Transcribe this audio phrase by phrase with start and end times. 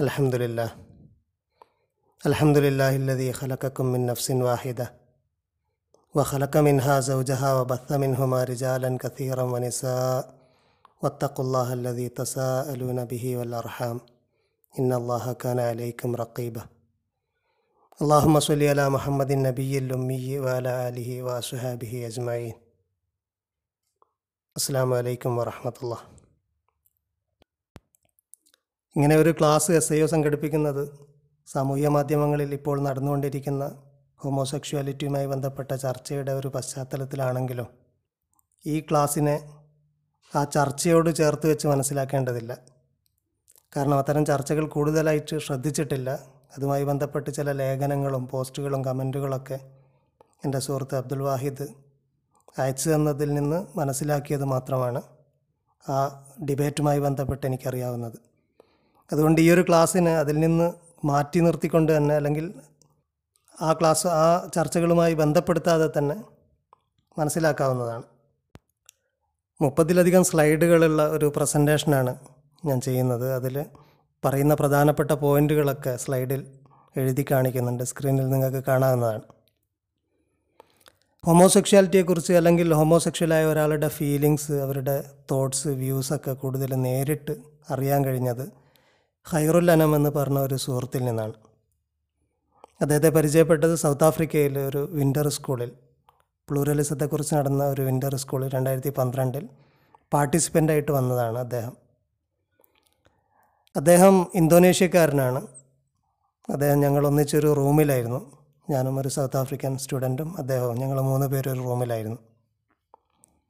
[0.00, 0.76] الحمد لله.
[2.26, 4.94] الحمد لله الذي خلقكم من نفس واحدة
[6.14, 10.34] وخلق منها زوجها وبث منهما رجالا كثيرا ونساء.
[11.02, 14.00] واتقوا الله الذي تساءلون به والأرحام.
[14.78, 16.66] إن الله كان عليكم رقيبا.
[18.02, 22.54] اللهم صل على محمد النبي الأمي وعلى آله وأصحابه أجمعين.
[24.56, 26.15] السلام عليكم ورحمة الله.
[28.96, 30.84] ഇങ്ങനെ ഒരു class S I O സംഘടിപ്പിക്കുന്നത്
[31.48, 33.64] സാമൂഹ്യ മാധ്യമങ്ങളിൽ ഇപ്പോൾ നടന്നുകൊണ്ടിരിക്കുന്ന
[34.20, 37.66] ഹോമോസെക്ഷുവാലിറ്റിയുമായി ബന്ധപ്പെട്ട ചർച്ചയുടെ ഒരു പശ്ചാത്തലത്തിലാണെങ്കിലും
[38.66, 39.34] ഈ ക്ലാസ്സിനെ
[40.34, 42.58] ആ ചർച്ചയോട് ചേർത്ത് വെച്ച് മനസ്സിലാക്കേണ്ടതില്ല.
[43.76, 46.10] കാരണം അത്തരം ചർച്ചകൾ കൂടുതലായിട്ട് ശ്രദ്ധിച്ചിട്ടില്ല.
[46.56, 49.58] അതുമായി ബന്ധപ്പെട്ട് ചില ലേഖനങ്ങളും പോസ്റ്റുകളും കമന്റുകളൊക്കെ
[50.44, 51.66] എന്റെ സുഹൃത്ത് അബ്ദുൽ വാഹിദ്
[52.58, 55.02] അയച്ചു തന്നതിൽ നിന്ന് മനസ്സിലാക്കിയത് മാത്രമാണ്
[55.84, 55.98] ആ
[56.50, 58.25] ഡിബേറ്റുമായി ബന്ധപ്പെട്ട് എനിക്കറിയാവുന്നത്.
[59.12, 60.72] അതുകൊണ്ട് ഈ ഒരു ക്ലാസ്സിന് അതിൽ നിന്ന്
[61.06, 62.54] മാറ്റി നിർത്തിക്കൊണ്ട് തന്നെ അല്ലെങ്കിൽ
[63.62, 66.16] ആ ക്ലാസ് ആ ചർച്ചകളുമായി ബന്ധപ്പെടുത്താതെ തന്നെ
[67.18, 68.02] മനസ്സിലാക്കാവുന്നതാണ്.
[69.60, 72.16] മുപ്പതിലധികം സ്ലൈഡുകളുള്ള ഒരു പ്രസന്റേഷനാണ്
[72.64, 73.32] ഞാൻ ചെയ്യുന്നത്.
[73.32, 73.64] അതിൽ
[74.24, 76.46] പറയുന്ന പ്രധാനപ്പെട്ട പോയിന്റുകളൊക്കെ സ്ലൈഡിൽ
[76.96, 77.84] എഴുതി കാണിക്കുന്നുണ്ട്.
[77.84, 79.22] സ്ക്രീനിൽ നിങ്ങൾക്ക് കാണാവുന്നതാണ്.
[81.24, 87.36] ഹോമോസെക്ഷാലിറ്റിയെക്കുറിച്ച് അല്ലെങ്കിൽ ഹോമോസെക്ഷലായ ഒരാളുടെ ഫീലിങ്സ് അവരുടെ തോട്ട്സ് വ്യൂസൊക്കെ കൂടുതൽ നേരിട്ട്
[87.70, 88.65] അറിയാൻ കഴിഞ്ഞത്
[89.34, 91.32] ഖൈറുൽ അനം എന്ന് പറഞ്ഞ ഒരു സുഹൃത്തിൽ നിന്നാണ്.
[92.80, 95.72] അദ്ദേഹത്തെ പരിചയപ്പെട്ടത് സൗത്ത് ആഫ്രിക്കയിലെ ഒരു വിന്റർ സ്കൂളിൽ
[96.50, 99.48] പ്ലൂറലിസത്തെക്കുറിച്ച് നടന്ന ഒരു വിന്റർ സ്കൂളിൽ രണ്ടായിരത്തി പന്ത്രണ്ടിൽ
[100.12, 101.76] പാർട്ടിസിപ്പന്റായിട്ട് വന്നതാണ് അദ്ദേഹം.
[103.76, 105.42] അദ്ദേഹം ഇന്തോനേഷ്യക്കാരനാണ്.
[106.50, 108.20] അദ്ദേഹം ഞങ്ങൾ ഒന്നിച്ചൊരു റൂമിലായിരുന്നു.
[108.70, 112.18] ഞാനും ഒരു സൗത്ത് ആഫ്രിക്കൻ സ്റ്റുഡന്റും അദ്ദേഹവും ഞങ്ങൾ മൂന്ന് പേരും ഒരു റൂമിലായിരുന്നു.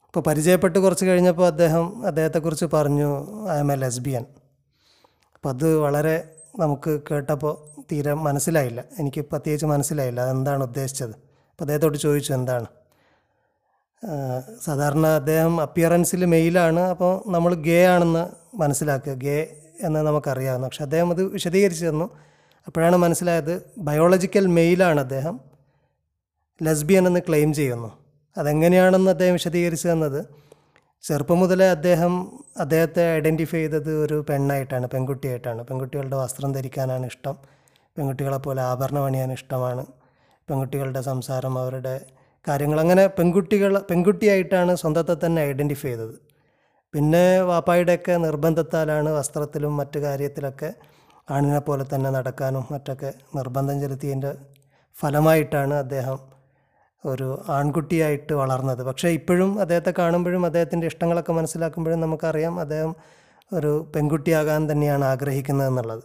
[0.07, 3.11] അപ്പോൾ പരിചയപ്പെട്ട് കുറച്ച് കഴിഞ്ഞപ്പോൾ അദ്ദേഹം അദ്ദേഹത്തെക്കുറിച്ച് പറഞ്ഞു
[3.53, 4.27] ഐ എം എ ലെസ്ബിയൻ
[5.47, 8.85] അപ്പോൾ അത് വളരെ നമുക്ക് കേട്ടപ്പോൾ തീരെ മനസ്സിലായില്ല.
[8.99, 11.11] എനിക്ക് പ്രത്യേകിച്ച് മനസ്സിലായില്ല അതെന്താണ് ഉദ്ദേശിച്ചത്.
[11.11, 12.67] അപ്പോൾ അദ്ദേഹത്തോട് ചോദിച്ചു എന്താണ്.
[14.65, 19.12] സാധാരണ അദ്ദേഹം അപ്പിയറൻസിൽ മെയിലാണ് അപ്പോൾ നമ്മൾ ഗേ ആണെന്ന് മനസ്സിലാക്കുക.
[19.12, 22.05] ഗേ എന്ന് നമുക്കറിയാവുന്നു പക്ഷെ അദ്ദേഹം അത് വിശദീകരിച്ചു തന്നു.
[22.67, 25.41] അപ്പോഴാണ് മനസ്സിലായത് ബയോളജിക്കൽ മെയിലാണ് അദ്ദേഹം.
[26.62, 27.99] ലെസ്ബിയൻ എന്ന് ക്ലെയിം ചെയ്യുന്നു.
[28.37, 30.46] അതെങ്ങനെയാണെന്ന് അദ്ദേഹം വിശദീകരിച്ചു തന്നത്.
[31.06, 32.12] ചെറുപ്പം മുതലേ അദ്ദേഹം
[32.62, 35.61] അദ്ദേഹത്തെ ഐഡന്റിഫൈ ചെയ്തത് ഒരു പെണ്ണായിട്ടാണ് പെൺകുട്ടിയായിട്ടാണ്.
[35.69, 37.37] പെൺകുട്ടികളുടെ വസ്ത്രം ധരിക്കാനാണ് ഇഷ്ടം.
[37.97, 39.84] പെൺകുട്ടികളെ പോലെ ആഭരണം അണിയാൻ ഇഷ്ടമാണ്.
[40.49, 41.94] പെൺകുട്ടികളുടെ സംസാരം അവരുടെ
[42.47, 46.17] കാര്യങ്ങൾ അങ്ങനെ പെൺകുട്ടികൾ പെൺകുട്ടിയായിട്ടാണ് സ്വന്തത്തെ തന്നെ ഐഡന്റിഫൈ ചെയ്തത്.
[46.94, 50.71] പിന്നെ വാപ്പായുടെയൊക്കെ നിർബന്ധത്താലാണ് വസ്ത്രത്തിലും മറ്റു കാര്യത്തിലൊക്കെ
[51.31, 54.33] ആണിനെ പോലെ തന്നെ നടക്കാനും മറ്റൊക്കെ നിർബന്ധം ചെലുത്തിയതിന്റെ
[54.97, 56.19] ഫലമായിട്ടാണ് അദ്ദേഹം
[57.12, 58.83] ഒരു ആൺകുട്ടിയായിട്ട് വളർന്നത്.
[58.89, 62.93] പക്ഷേ ഇപ്പോഴും അദ്ദേഹത്തെ കാണുമ്പോഴും അദ്ദേഹത്തിന്റെ ഇഷ്ടങ്ങളൊക്കെ മനസ്സിലാക്കുമ്പോഴും നമുക്കറിയാം അദ്ദേഹം
[63.53, 66.05] ഒരു പെൺകുട്ടിയാകാൻ തന്നെയാണ് ആഗ്രഹിക്കുന്നത് എന്നുള്ളത്.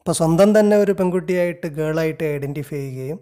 [0.00, 3.20] അപ്പോൾ സ്വന്തം തന്നെ ഒരു പെൺകുട്ടിയായിട്ട് ഗേളായിട്ട് ഐഡന്റിഫൈ ചെയ്യുകയും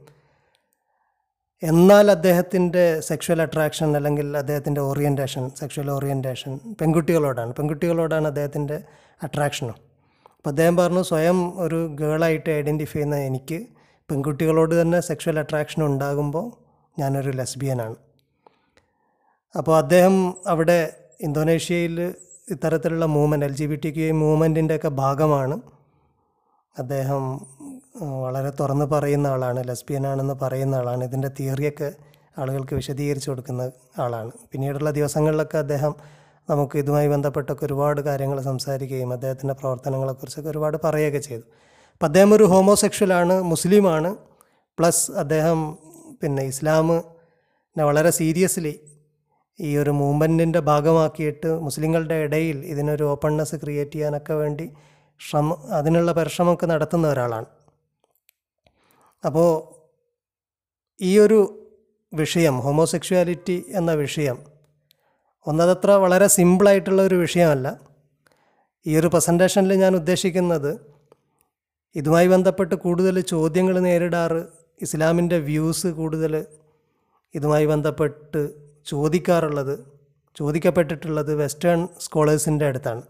[1.62, 7.52] എന്നാൽ അദ്ദേഹത്തിന്റെ സെക്ഷൽ അട്രാക്ഷൻ അല്ലെങ്കിൽ അദ്ദേഹത്തിന്റെ ഓറിയന്റേഷൻ സെക്ഷൽ ഓറിയന്റേഷൻ പെൺകുട്ടികളോടാണ്.
[7.58, 8.78] പെൺകുട്ടികളോടാണ് അദ്ദേഹത്തിന്റെ
[9.22, 9.76] അട്രാക്ഷനും.
[10.36, 13.58] അപ്പോൾ അദ്ദേഹം പറഞ്ഞു സ്വയം ഒരു ഗേളായിട്ട് ഐഡന്റിഫൈ ചെയ്യുന്ന എനിക്ക്
[14.08, 16.46] പെൺകുട്ടികളോട് തന്നെ സെക്ഷൽ അട്രാക്ഷൻ ഉണ്ടാകുമ്പോൾ
[16.98, 17.96] ഞാനൊരു ലെസ്ബിയനാണ്.
[19.56, 22.14] അപ്പോൾ അദ്ദേഹം അവിടെ ഇന്തോനേഷ്യയിൽ
[22.50, 25.60] ഇത്തരത്തിലുള്ള movement L G B T Q മൂവ്മെന്റിന്റെ ഒക്കെ ഭാഗമാണ്.
[26.78, 27.46] അദ്ദേഹം
[28.22, 31.04] വളരെ തുറന്ന് പറയുന്ന ആളാണ് ലെസ്ബിയനാണെന്ന് പറയുന്ന ആളാണ്.
[31.04, 31.92] ഇതിന്റെ തിയറിയൊക്കെ
[32.38, 34.32] ആളുകൾക്ക് വിശദീകരിച്ചു കൊടുക്കുന്ന ആളാണ്.
[34.52, 35.94] പിന്നീടുള്ള ദിവസങ്ങളിലൊക്കെ അദ്ദേഹം
[36.50, 41.42] നമുക്ക് ഇതുമായി ബന്ധപ്പെട്ടൊക്കെ ഒരുപാട് കാര്യങ്ങൾ സംസാരിക്കുകയും അദ്ദേഹത്തിന്റെ പ്രവർത്തനങ്ങളെക്കുറിച്ചൊക്കെ ഒരുപാട് പറയുകയൊക്കെ ചെയ്തു.
[41.92, 44.16] അപ്പം അദ്ദേഹം ഒരു ഹോമോസെക്ഷലാണ് മുസ്ലിമാണ്.
[44.78, 45.78] പ്ലസ് അദ്ദേഹം
[46.22, 48.74] പിന്നെ ഇസ്ലാമിനെ വളരെ സീരിയസ്ലി
[49.58, 54.66] ഈ ഒരു മൂവ്മെന്റിന്റെ ഭാഗമാക്കിയിട്ട് മുസ്ലിങ്ങളുടെ ഇടയിൽ ഇതിനൊരു ഓപ്പൺനെസ് ക്രിയേറ്റ് ചെയ്യാനൊക്കെ വേണ്ടി
[55.20, 57.48] ശ്രമ അതിനുള്ള പരിശ്രമമൊക്കെ നടത്തുന്ന ഒരാളാണ്.
[59.24, 59.50] അപ്പോൾ
[61.00, 61.40] ഈ ഒരു
[62.12, 64.38] വിഷയം ഹോമോസെക്ഷുവാലിറ്റി എന്ന വിഷയം
[65.46, 67.68] ഒന്നതത്ര വളരെ സിമ്പിളായിട്ടുള്ള ഒരു വിഷയമല്ല.
[68.86, 70.72] ഈ ഒരു പ്രസന്റേഷനിൽ ഞാൻ ഉദ്ദേശിക്കുന്നത്
[71.94, 74.42] ഇതുമായി ബന്ധപ്പെട്ട് കൂടുതൽ ചോദ്യങ്ങൾ നേരിടാറ്
[74.82, 76.32] ഇസ്ലാമിന്റെ വ്യൂസ് കൂടുതൽ
[77.34, 78.40] ഇതുമായി ബന്ധപ്പെട്ട്
[78.86, 79.74] ചോദിക്കാറുള്ളത്
[80.36, 83.02] ചോദിക്കപ്പെട്ടിട്ടുള്ളത് വെസ്റ്റേൺ സ്കോളേഴ്സിന്റെ അടുത്താണ്.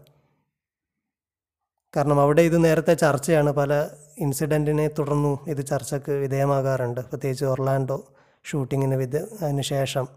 [1.95, 3.73] കാരണം അവിടെ ഇത് നേരത്തെ ചർച്ചയാണ് പല
[4.17, 7.01] ഇൻസിഡന്റിനെ തുടർന്നും ഇത് ചർച്ചയ്ക്ക് വിധേയമാകാറുണ്ട്.
[7.01, 7.97] പ്രത്യേകിച്ച് ഒർലാൻഡോ
[8.45, 10.07] ഷൂട്ടിങ്ങിന് വിധ അതിന് ശേഷം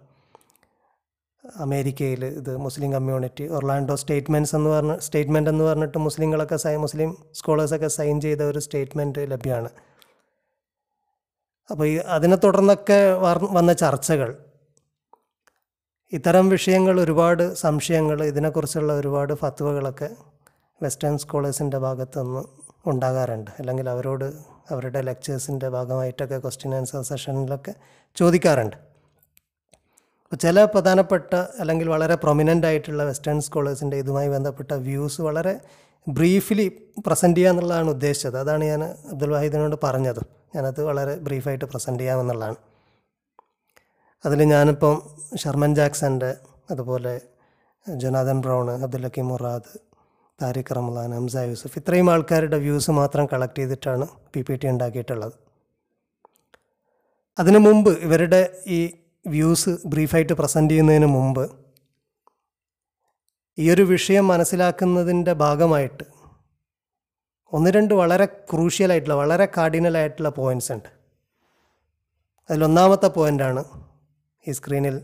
[1.64, 7.88] അമേരിക്കയിൽ ഇത് മുസ്ലിം കമ്മ്യൂണിറ്റി ഒർലാൻഡോ സ്റ്റേറ്റ്മെന്റ്സ് എന്ന് പറഞ്ഞ സ്റ്റേറ്റ്മെന്റ് എന്ന് പറഞ്ഞിട്ട് മുസ്ലിങ്ങളൊക്കെ സൈ മുസ്ലിം സ്കോളേഴ്സൊക്കെ
[7.88, 9.70] സൈൻ ചെയ്ത ഒരു സ്റ്റേറ്റ്മെന്റ് ലഭ്യമാണ്.
[11.70, 12.98] അപ്പോൾ ഈ അതിനെ തുടർന്നൊക്കെ
[13.56, 14.36] വന്ന ചർച്ചകൾ.
[16.12, 20.08] ഇത്തരം വിഷയങ്ങൾ ഒരുപാട് സംശയങ്ങൾ ഇതിനെക്കുറിച്ചുള്ള ഒരുപാട് ഫത്വകളൊക്കെ
[20.82, 22.42] വെസ്റ്റേൺ സ്കോളേഴ്സിന്റെ ഭാഗത്തുനിന്ന്
[22.90, 23.50] ഉണ്ടാകാറുണ്ട്.
[23.58, 24.24] അല്ലെങ്കിൽ അവരോട്
[24.70, 27.74] അവരുടെ ലെക്ചേഴ്സിന്റെ ഭാഗമായിട്ടൊക്കെ ക്വസ്റ്റ്യൻ ആൻസർ സെഷനിലൊക്കെ
[28.16, 28.76] ചോദിക്കാറുണ്ട്.
[30.40, 35.60] ചില പ്രധാനപ്പെട്ട അല്ലെങ്കിൽ വളരെ പ്രൊമിനന്റ് ആയിട്ടുള്ള വെസ്റ്റേൺ സ്കോളേഴ്സിന്റെ ഇതുമായി ബന്ധപ്പെട്ട വ്യൂസ് വളരെ
[36.08, 38.38] ബ്രീഫ്ലി പ്രസന്റ് ചെയ്യുക എന്നുള്ളതാണ് ഉദ്ദേശിച്ചത്.
[38.38, 40.20] അതാണ് ഞാൻ അബ്ദുൽ വാഹിദിനോട് പറഞ്ഞത്.
[40.54, 42.56] ഞാനത് വളരെ ബ്രീഫായിട്ട് പ്രസന്റ് ചെയ്യാമെന്നുള്ളതാണ്
[44.26, 45.02] അതിൽ ഞാനിപ്പം
[45.36, 46.36] ഷർമൻ ജാക്സന്റെ
[46.70, 47.20] അതുപോലെ
[47.88, 49.78] Jonathan Brown Abdul Murad
[50.42, 55.32] Tariq Ramadan Hamza Yusuf ഇത്രയും ആൾക്കാരുടെ വ്യൂസ് മാത്രം കളക്ട് ചെയ്തിട്ടാണ് പി പി ടി ഉണ്ടാക്കിയിട്ടുള്ളത്.
[57.38, 58.94] അതിനു മുമ്പ് ഇവരുടെ ഈ
[59.26, 61.65] വ്യൂസ് ബ്രീഫായിട്ട് പ്രസന്റ് ചെയ്യുന്നതിന് മുമ്പ്
[63.58, 66.04] ഈ ഒരു വിഷയം മനസ്സിലാക്കുന്നതിന്റെ ഭാഗമായിട്ട്
[67.52, 70.88] ഒന്ന് രണ്ട് വളരെ ക്രൂഷ്യലായിട്ടുള്ള വളരെ കാർഡിനലായിട്ടുള്ള പോയിൻസ് ഉണ്ട്.
[72.50, 73.64] അതിലൊന്നാമത്തെ പോയിന്റാണ്
[74.46, 74.96] ഈ സ്ക്രീനിൽ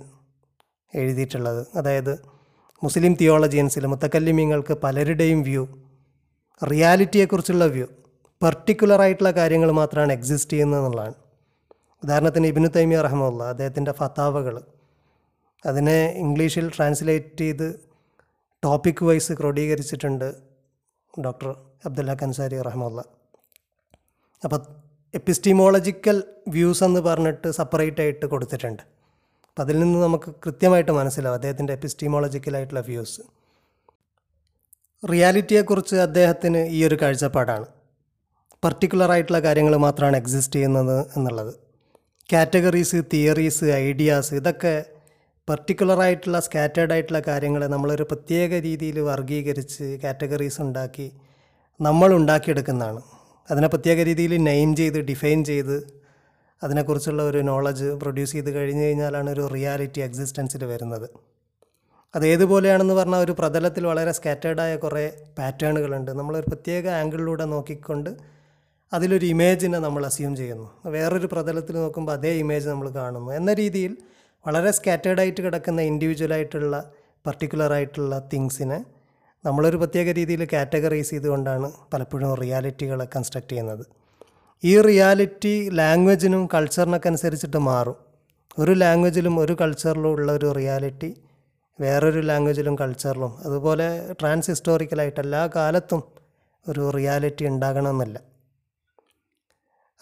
[0.95, 1.67] എഴുതിയിട്ടുള്ളത്.
[1.75, 2.19] അതായത്
[2.83, 5.65] മുസ്ലിം തിയോളജിയൻസിൽ മുത്തക്കല്ലിമീങ്ങൾക്ക് പലരുടെയും വ്യൂ
[6.63, 7.87] റിയാലിറ്റിയെക്കുറിച്ചുള്ള വ്യൂ
[8.43, 11.15] പെർട്ടിക്കുലറായിട്ടുള്ള കാര്യങ്ങൾ മാത്രമാണ് എക്സിസ്റ്റ് ചെയ്യുന്നത് എന്നുള്ളതാണ്
[12.03, 14.63] ഉദാഹരണത്തിന് ഇബിനു തൈമിയ അറഹമുള്ള അദ്ദേഹത്തിന്റെ ഫത്താവകൾ
[15.67, 17.92] അതിനെ ഇംഗ്ലീഷിൽ ട്രാൻസ്ലേറ്റ് ചെയ്ത്
[18.63, 20.35] ടോപ്പിക് വൈസ് ക്രോഡീകരിച്ചിട്ടുണ്ട്
[21.25, 21.49] ഡോക്ടർ
[21.85, 23.05] അബ്ദുല്ല കൻസാരി റഹ്മുള്ള
[24.45, 24.61] അപ്പോൾ
[25.15, 28.83] എപ്പിസ്റ്റീമോളജിക്കൽ വ്യൂസ് എന്ന് പറഞ്ഞിട്ട് സെപ്പറേറ്റ് ആയിട്ട് കൊടുത്തിട്ടുണ്ട്.
[29.49, 33.23] അപ്പം അതിൽ നിന്ന് നമുക്ക് കൃത്യമായിട്ട് മനസ്സിലാവും അദ്ദേഹത്തിന്റെ എപ്പിസ്റ്റീമോളജിക്കലായിട്ടുള്ള വ്യൂസ്
[35.11, 37.67] റിയാലിറ്റിയെക്കുറിച്ച് അദ്ദേഹത്തിന് ഈ ഒരു കാഴ്ചപ്പാടാണ്.
[38.65, 41.55] പർട്ടിക്കുലർ ആയിട്ടുള്ള കാര്യങ്ങൾ മാത്രമാണ് എക്സിസ്റ്റ് ചെയ്യുന്നത് എന്നുള്ളത്.
[42.33, 44.85] കാറ്റഗറീസ് തിയറീസ് ഐഡിയാസ് ഇതൊക്കെ
[45.49, 51.13] പർട്ടിക്കുലർ ആയിട്ടുള്ള സ്കാറ്റേഡ് ആയിട്ടുള്ള കാര്യങ്ങളെ നമ്മളൊരു പ്രത്യേക രീതിയിൽ വർഗീകരിച്ച് കാറ്റഗറീസ് ഉണ്ടാക്കി
[51.81, 53.01] നമ്മൾ ഉണ്ടാക്കിയെടുക്കുന്നതാണ്.
[53.51, 55.77] അതിനെ പ്രത്യേക രീതിയിൽ നെയിം ചെയ്ത് ഡിഫൈൻ ചെയ്ത്
[56.63, 61.09] അതിനെക്കുറിച്ചുള്ള ഒരു നോളജ് പ്രൊഡ്യൂസ് ചെയ്ത് കഴിഞ്ഞ് കഴിഞ്ഞാലാണ് ഒരു റിയാലിറ്റി എക്സിസ്റ്റൻസിൽ വരുന്നത്.
[62.15, 65.05] അത് ഏതുപോലെയാണെന്ന് പറഞ്ഞാൽ ഒരു പ്രതലത്തിൽ വളരെ സ്കാറ്റേഡായ കുറേ
[65.39, 68.11] പാറ്റേണുകളുണ്ട് നമ്മളൊരു പ്രത്യേക ആംഗിളിലൂടെ നോക്കിക്കൊണ്ട്
[68.93, 70.71] അതിലൊരു ഇമേജിനെ നമ്മൾ അസ്യൂം ചെയ്യുന്നു.
[70.87, 73.31] വേറൊരു പ്രതലത്തിൽ നോക്കുമ്പോൾ അതേ ഇമേജ് നമ്മൾ കാണുന്നു.
[73.33, 73.97] എന്ന രീതിയിൽ
[74.47, 76.91] വളരെ സ്കാറ്റേഡായിട്ട് കിടക്കുന്ന ഇൻഡിവിജ്വലായിട്ടുള്ള
[77.27, 78.85] പർട്ടിക്കുലർ ആയിട്ടുള്ള തിങ്സിനെ
[79.45, 83.87] നമ്മളൊരു പ്രത്യേക രീതിയിൽ കാറ്റഗറൈസ് ചെയ്തുകൊണ്ടാണ് പലപ്പോഴും റിയാലിറ്റികളെ കൺസ്ട്രക്ട് ചെയ്യുന്നത്.
[84.65, 87.97] ഈ റിയാലിറ്റി ലാംഗ്വേജിനും കൾച്ചറിനൊക്കെ അനുസരിച്ചിട്ട് മാറും.
[88.59, 91.17] ഒരു ലാംഗ്വേജിലും ഒരു കൾച്ചറിലും ഉള്ള ഒരു റിയാലിറ്റി
[91.81, 96.03] വേറൊരു ലാംഗ്വേജിലും കൾച്ചറിലും അതുപോലെ ട്രാൻസ് ഹിസ്റ്റോറിക്കലായിട്ട് എല്ലാ കാലത്തും
[96.69, 98.21] ഒരു റിയാലിറ്റി ഉണ്ടാകണമെന്നില്ല.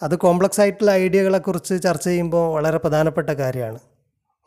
[0.03, 3.79] അത് കോംപ്ലക്സ് ആയിട്ടുള്ള ഐഡിയകളെക്കുറിച്ച് ചർച്ച ചെയ്യുമ്പോൾ വളരെ പ്രധാനപ്പെട്ട കാര്യമാണ്.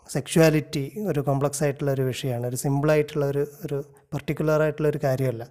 [0.09, 2.47] സെക്ഷുവാലിറ്റി ഒരു കോംപ്ലക്സ് ആയിട്ടുള്ള ഒരു വിഷയമാണ്.
[2.47, 3.85] ഒരു സിമ്പിളായിട്ടുള്ള ഒരു ഒരു
[4.15, 5.49] പർട്ടിക്കുലർ ആയിട്ടുള്ള ഒരു കാര്യമല്ല.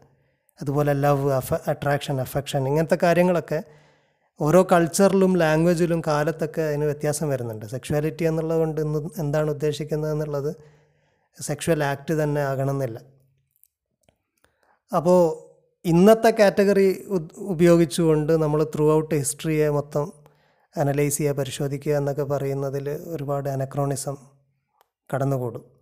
[0.62, 3.64] അതുപോലെ ലവ് അഫ അട്രാക്ഷൻ അഫെക്ഷൻ ഇങ്ങനത്തെ കാര്യങ്ങളൊക്കെ
[4.42, 7.66] ഓരോ കൾച്ചറിലും ലാംഗ്വേജിലും കാലത്തൊക്കെ അതിന് വ്യത്യാസം വരുന്നുണ്ട്.
[7.66, 10.56] സെക്ഷുവാലിറ്റി എന്നുള്ളത് കൊണ്ട് ഇന്ന് എന്താണ് ഉദ്ദേശിക്കുന്നത് എന്നുള്ളത്
[11.42, 13.00] സെക്ഷുവൽ ആക്ട് തന്നെ ആകണമെന്നില്ല.
[14.94, 15.50] അപ്പോൾ
[15.86, 17.06] ഇന്നത്തെ കാറ്റഗറി
[17.38, 20.14] ഉപയോഗിച്ചുകൊണ്ട് നമ്മൾ ത്രൂ ഔട്ട് ഹിസ്റ്ററിയെ മൊത്തം
[20.78, 24.33] അനലൈസ് ചെയ്യുക പരിശോധിക്കുക എന്നൊക്കെ പറയുന്നതിൽ ഒരുപാട് അനക്രോണിസം
[25.14, 25.74] കടന്നുകൂടും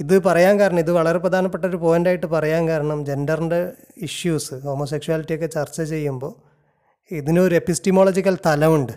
[0.00, 6.46] ഇത് പറയാൻ കാരണം ഇത് വളരെ പ്രധാനപ്പെട്ട ഒരു പോയിന്റായിട്ട് പറയാൻ കാരണം ജെൻഡറിന്റെ ഇഷ്യൂസ് ഹോമോസെക്ഷുവാലിറ്റിയൊക്കെ ചർച്ച ചെയ്യുമ്പോൾ
[7.14, 8.92] ഇതിനൊരു എപ്പിസ്റ്റിമോളജിക്കൽ തലമുണ്ട്.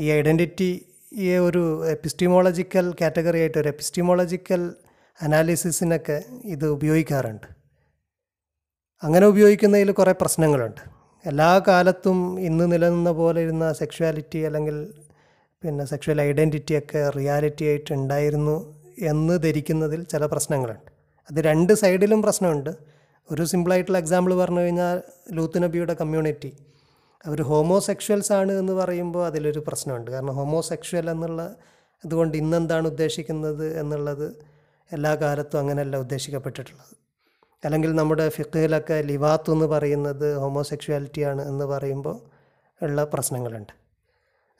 [0.00, 4.74] ഈ ഐഡന്റിറ്റിയെ ഒരു എപ്പിസ്റ്റിമോളജിക്കൽ കാറ്റഗറി ആയിട്ട് ഒരു എപ്പിസ്റ്റിമോളജിക്കൽ
[5.22, 7.46] അനാലിസിസിനൊക്കെ ഇത് ഉപയോഗിക്കാറുണ്ട്.
[9.02, 10.80] അങ്ങനെ ഉപയോഗിക്കുന്നതിൽ കുറേ പ്രശ്നങ്ങളുണ്ട്.
[11.26, 14.94] എല്ലാ കാലത്തും ഇന്ന് നിലനിന്ന പോലെ ഇരുന്ന സെക്ഷുവാലിറ്റി അല്ലെങ്കിൽ
[15.62, 20.90] പിന്നെ സെക്ഷൽ ഐഡന്റിറ്റിയൊക്കെ റിയാലിറ്റി ആയിട്ട് ഉണ്ടായിരുന്നു എന്ന് ധരിക്കുന്നതിൽ ചില പ്രശ്നങ്ങളുണ്ട്.
[21.30, 22.70] അത് രണ്ട് സൈഡിലും പ്രശ്നമുണ്ട്.
[23.30, 26.52] ഒരു സിമ്പിളായിട്ടുള്ള എക്സാമ്പിൾ പറഞ്ഞു കഴിഞ്ഞാൽ ലൂത്ത് നബിയുടെ കമ്മ്യൂണിറ്റി
[27.26, 30.10] അവർ ഹോമോസെക്ഷൽസ് ആണ് എന്ന് പറയുമ്പോൾ അതിലൊരു പ്രശ്നമുണ്ട്.
[30.10, 31.56] കാരണം ഹോമോസെക്ഷൽ എന്നുള്ള
[32.04, 34.34] അതുകൊണ്ട് ഇന്നെന്താണ് ഉദ്ദേശിക്കുന്നത് എന്നുള്ളത്
[34.92, 36.94] എല്ലാ കാലത്തും അങ്ങനെയല്ല ഉദ്ദേശിക്കപ്പെട്ടിട്ടുള്ളത്.
[37.64, 42.20] അല്ലെങ്കിൽ നമ്മുടെ ഫിഖിലൊക്കെ ലിവാത്ത് എന്ന് പറയുന്നത് ഹോമോസെക്ഷുവാലിറ്റിയാണ് എന്ന് പറയുമ്പോൾ
[42.82, 43.87] ഉള്ള പ്രശ്നങ്ങളുണ്ട്.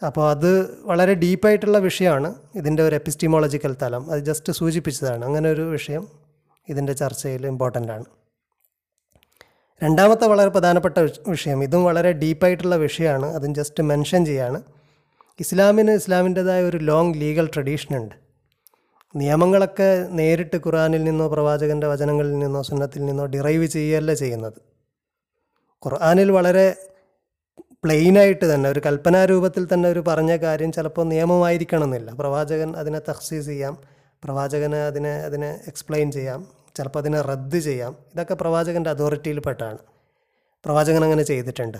[0.06, 4.10] അപ്പോൾ അത് വളരെ ഡീപ്പായിട്ടുള്ള വിഷയമാണ് ഇതിന്റെ ഒരു എപ്പിസ്റ്റിമോളജിക്കൽ തലം.
[4.10, 5.24] അത് ജസ്റ്റ് സൂചിപ്പിച്ചതാണ്.
[5.24, 6.08] അങ്ങനെ ഒരു വിഷയം
[6.68, 8.04] ഇതിന്റെ ചർച്ചയിൽ ഇമ്പോർട്ടന്റ് ആണ്.
[9.84, 13.26] രണ്ടാമത്തെ വളരെ പ്രധാനപ്പെട്ട വിഷയം ഇതും വളരെ ഡീപ്പായിട്ടുള്ള വിഷയമാണ്.
[13.26, 14.62] അതും ജസ്റ്റ് മെൻഷൻ ചെയ്യാണ്.
[15.40, 18.14] ഇസ്ലാമിന് ഇസ്ലാമിന്റെതായ ഒരു ലോങ് ലീഗൽ ട്രഡീഷൻ ഉണ്ട്.
[19.16, 24.52] നിയമങ്ങളൊക്കെ നേരിട്ട് ഖുറാനിൽ നിന്നോ പ്രവാചകന്റെ വചനങ്ങളിൽ നിന്നോ സുന്നത്തിൽ നിന്നോ ഡിറൈവ് ചെയ്യുകയല്ല ചെയ്യുന്നത്.
[25.86, 26.76] ഖുർആാനിൽ വളരെ
[27.84, 32.10] പ്ലെയിനായിട്ട് തന്നെ ഒരു കൽപ്പനാരൂപത്തിൽ തന്നെ ഒരു പറഞ്ഞ കാര്യം ചിലപ്പോൾ നിയമമായിരിക്കണമെന്നില്ല.
[32.10, 33.74] പ്രവാചകൻ അതിനെ തഹ്സീസ് ചെയ്യാം
[34.24, 36.40] പ്രവാചകന് അതിനെ അതിനെ എക്സ്പ്ലെയിൻ ചെയ്യാം
[36.76, 37.96] ചിലപ്പോൾ അതിനെ റദ്ദ് ചെയ്യാം.
[38.14, 39.78] ഇതൊക്കെ പ്രവാചകന്റെ അതോറിറ്റിയിൽപ്പെട്ടാണ്
[40.64, 41.78] പ്രവാചകൻ അങ്ങനെ ചെയ്തിട്ടുണ്ട്.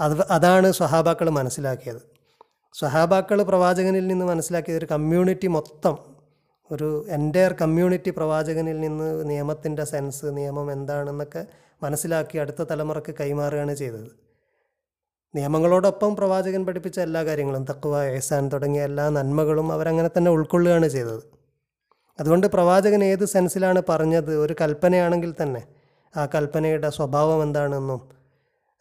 [0.00, 2.00] അത് അതാണ് സ്വഹാബാക്കൾ മനസ്സിലാക്കിയത്.
[2.74, 5.96] സ്വഹാബാക്കൾ പ്രവാചകനിൽ നിന്ന് മനസ്സിലാക്കിയത് ഒരു കമ്മ്യൂണിറ്റി മൊത്തം
[6.70, 11.46] ഒരു എന്റയർ കമ്മ്യൂണിറ്റി പ്രവാചകനിൽ നിന്ന് നിയമത്തിന്റെ സെൻസ് നിയമം എന്താണെന്നൊക്കെ
[11.82, 14.31] മനസ്സിലാക്കി അടുത്ത തലമുറയ്ക്ക് കൈമാറുകയാണ് ചെയ്തത്.
[15.34, 21.22] നിയമങ്ങളോടൊപ്പം പ്രവാചകൻ പഠിപ്പിച്ച എല്ലാ കാര്യങ്ങളും തക്കുവ ഏസാൻ തുടങ്ങിയ എല്ലാ നന്മകളും അവരങ്ങനെ തന്നെ ഉൾക്കൊള്ളുകയാണ് ചെയ്തത്.
[22.20, 24.32] അതുകൊണ്ട് പ്രവാചകൻ ഏത് സെൻസിലാണ് പറഞ്ഞത്?
[24.36, 25.62] ഒരു കൽപ്പനയാണെങ്കിൽ തന്നെ
[26.16, 28.00] ആ കൽപ്പനയുടെ സ്വഭാവം എന്താണെന്നും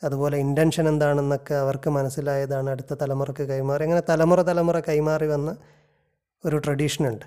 [0.04, 3.84] അതുപോലെ ഇന്റൻഷൻ എന്താണെന്നൊക്കെ അവർക്ക് മനസ്സിലായതാണ് അടുത്ത തലമുറയ്ക്ക് കൈമാറി.
[3.84, 5.58] അങ്ങനെ തലമുറ തലമുറ കൈമാറി വന്ന
[6.46, 7.26] ഒരു ട്രഡീഷനുണ്ട്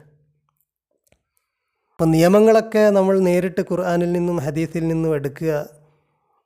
[1.93, 5.53] അപ്പോൾ നിയമങ്ങളൊക്കെ നമ്മൾ നേരിട്ട് ഖുർആാനിൽ നിന്നും ഹദീസിൽ നിന്നും എടുക്കുക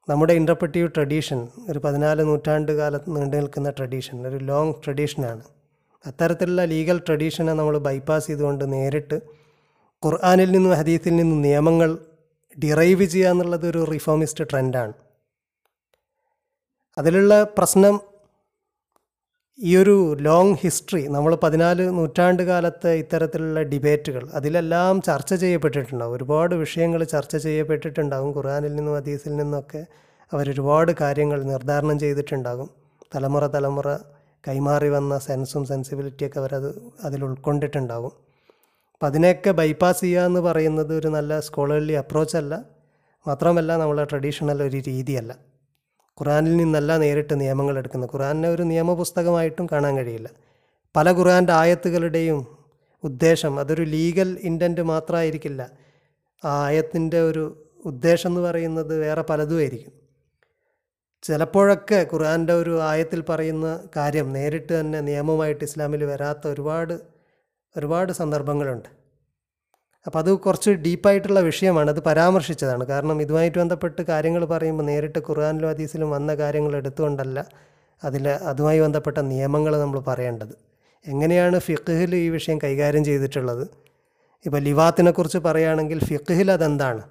[0.08, 1.38] നമ്മുടെ ഇന്റർപ്രറ്റീവ് ട്രഡീഷൻ
[1.68, 5.42] ഒരു പതിനാല് നൂറ്റാണ്ട് കാലത്ത് നീണ്ടു നിൽക്കുന്ന ട്രഡീഷൻ ഒരു ലോങ് ട്രഡീഷനാണ്
[6.04, 9.16] അത്തരത്തിലുള്ള ലീഗൽ ട്രഡീഷനെ നമ്മൾ ബൈപ്പാസ് ചെയ്തുകൊണ്ട് നേരിട്ട്
[10.02, 11.90] ഖുർആാനിൽ നിന്നും ഹദീസിൽ നിന്നും നിയമങ്ങൾ
[12.56, 14.94] ഡിറൈവ് ചെയ്യുക എന്നുള്ളത് ഒരു റിഫോമിസ്റ്റ് ട്രെൻഡാണ്
[16.96, 17.96] അതിലുള്ള പ്രശ്നം
[19.62, 26.16] ഈ ഒരു ലോങ് ഹിസ്റ്ററി നമ്മൾ പതിനാല് നൂറ്റാണ്ട് കാലത്തെ ഇത്തരത്തിലുള്ള ഡിബേറ്റുകൾ അതിലെല്ലാം ചർച്ച ചെയ്യപ്പെട്ടിട്ടുണ്ടാവും.
[26.16, 29.86] ഒരുപാട് വിഷയങ്ങൾ ചർച്ച ചെയ്യപ്പെട്ടിട്ടുണ്ടാകും ഖുർആാനിൽ നിന്നും ഹദീസിൽ നിന്നൊക്കെ
[30.32, 32.70] അവരൊരുപാട് കാര്യങ്ങൾ നിർദ്ധാരണം ചെയ്തിട്ടുണ്ടാകും.
[33.16, 33.96] തലമുറ തലമുറ
[34.48, 38.12] കൈമാറി വന്ന സെൻസും സെൻസിബിലിറ്റിയൊക്കെ അവരത് അതിൽ ഉൾക്കൊണ്ടിട്ടുണ്ടാകും.
[38.94, 42.64] അപ്പം അതിനെയൊക്കെ ബൈപ്പാസ് ചെയ്യുക എന്ന് പറയുന്നത് ഒരു നല്ല സ്കോളർലി അപ്രോച്ചല്ല
[43.28, 45.36] മാത്രമല്ല നമ്മളെ ട്രഡീഷണൽ ഒരു രീതിയല്ല.
[46.20, 48.10] ഖുറാനിൽ നിന്നല്ല നേരിട്ട് നിയമങ്ങൾ എടുക്കുന്നത്.
[48.14, 50.28] ഖുറാനെ ഒരു നിയമപുസ്തകമായിട്ടും കാണാൻ കഴിയില്ല.
[50.96, 52.58] പല ഖുറാന്റെ ആയത്തുകളുടെയും
[53.04, 55.70] ഉദ്ദേശം അതൊരു ലീഗൽ ഇന്റന്റ് മാത്രമായിരിക്കില്ല.
[56.44, 59.92] ആ ആയത്തിന്റെ ഒരു ഉദ്ദേശം എന്ന് പറയുന്നത് വേറെ പലതുമായിരിക്കും
[61.22, 67.00] ചിലപ്പോഴൊക്കെ ഖുറാന്റെ ഒരു ആയത്തിൽ പറയുന്ന കാര്യം നേരിട്ട് തന്നെ നിയമമായിട്ട് ഇസ്ലാമിൽ വരാത്ത ഒരുപാട്
[67.76, 68.98] ഒരുപാട് സന്ദർഭങ്ങളുണ്ട്.
[70.07, 71.90] അപ്പോൾ അത് കുറച്ച് ഡീപ്പായിട്ടുള്ള വിഷയമാണ്.
[71.90, 72.85] അത് പരാമർശിച്ചതാണ്.
[72.85, 77.45] കാരണം ഇതുമായിട്ട് ബന്ധപ്പെട്ട് കാര്യങ്ങൾ പറയുമ്പോൾ നേരിട്ട് ഖുർആാനിലും ഹദീസിലും വന്ന കാര്യങ്ങൾ എടുത്തുകൊണ്ടല്ല
[78.05, 80.55] അതിൽ അതുമായി ബന്ധപ്പെട്ട നിയമങ്ങൾ നമ്മൾ പറയേണ്ടത്.
[81.07, 83.69] എങ്ങനെയാണ് ഫിഖ്ഹിൽ ഈ വിഷയം കൈകാര്യം ചെയ്തിട്ടുള്ളത്?
[84.47, 87.02] ഇപ്പോൾ ലിവാത്തിനെക്കുറിച്ച് പറയുകയാണെങ്കിൽ ഫിഖ്ഹിൽ അതെന്താണ്?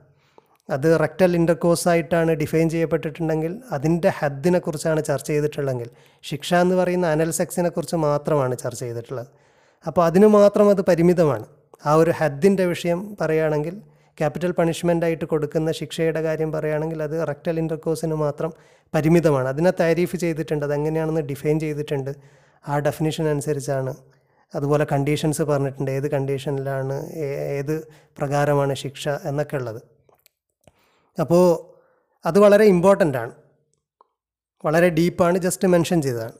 [0.69, 5.89] അത് റെക്ടൽ ഇന്റർകോഴ്സ് ആയിട്ടാണ് ഡിഫൈൻ ചെയ്യപ്പെട്ടിട്ടുണ്ടെങ്കിൽ അതിന്റെ ഹദ്ദിനെക്കുറിച്ചാണ് ചർച്ച ചെയ്തിട്ടുള്ളതെങ്കിൽ
[6.23, 9.27] ശിക്ഷ എന്ന് പറയുന്ന അനൽ സെക്സിനെ കുറിച്ച് മാത്രമാണ് ചർച്ച ചെയ്തിട്ടുള്ളത്.
[9.87, 11.45] അപ്പോൾ അതിന് മാത്രം അത് പരിമിതമാണ്.
[11.85, 13.81] ആ ഒരു ഹദ്ദിന്റെ വിഷയം പറയുകയാണെങ്കിൽ
[14.19, 18.53] ക്യാപിറ്റൽ പണിഷ്മെന്റ് ആയിട്ട് കൊടുക്കുന്ന ശിക്ഷയുടെ കാര്യം പറയുകയാണെങ്കിൽ അത് റെക്ടൽ ഇന്റർകോഴ്സിന് മാത്രം
[18.95, 19.47] പരിമിതമാണ്.
[19.47, 22.15] അതിനെ താരീഫ് ചെയ്തിട്ടുണ്ട് അതെങ്ങനെയാണെന്ന് ഡിഫൈൻ ചെയ്തിട്ടുണ്ട്.
[22.67, 23.95] ആ ഡെഫിനിഷൻ അനുസരിച്ചാണ്.
[24.55, 27.11] അതുപോലെ കണ്ടീഷൻസ് പറഞ്ഞിട്ടുണ്ട് ഏത് കണ്ടീഷനിലാണ്
[27.59, 29.81] ഏത് പ്രകാരമാണ് ശിക്ഷ എന്നൊക്കെ ഉള്ളത്.
[31.21, 31.45] അപ്പോൾ
[32.25, 33.31] അത് വളരെ ഇമ്പോർട്ടന്റ് ആണ്
[34.65, 36.33] വളരെ ഡീപ്പാണ് ജസ്റ്റ് മെൻഷൻ ചെയ്തതാണ്.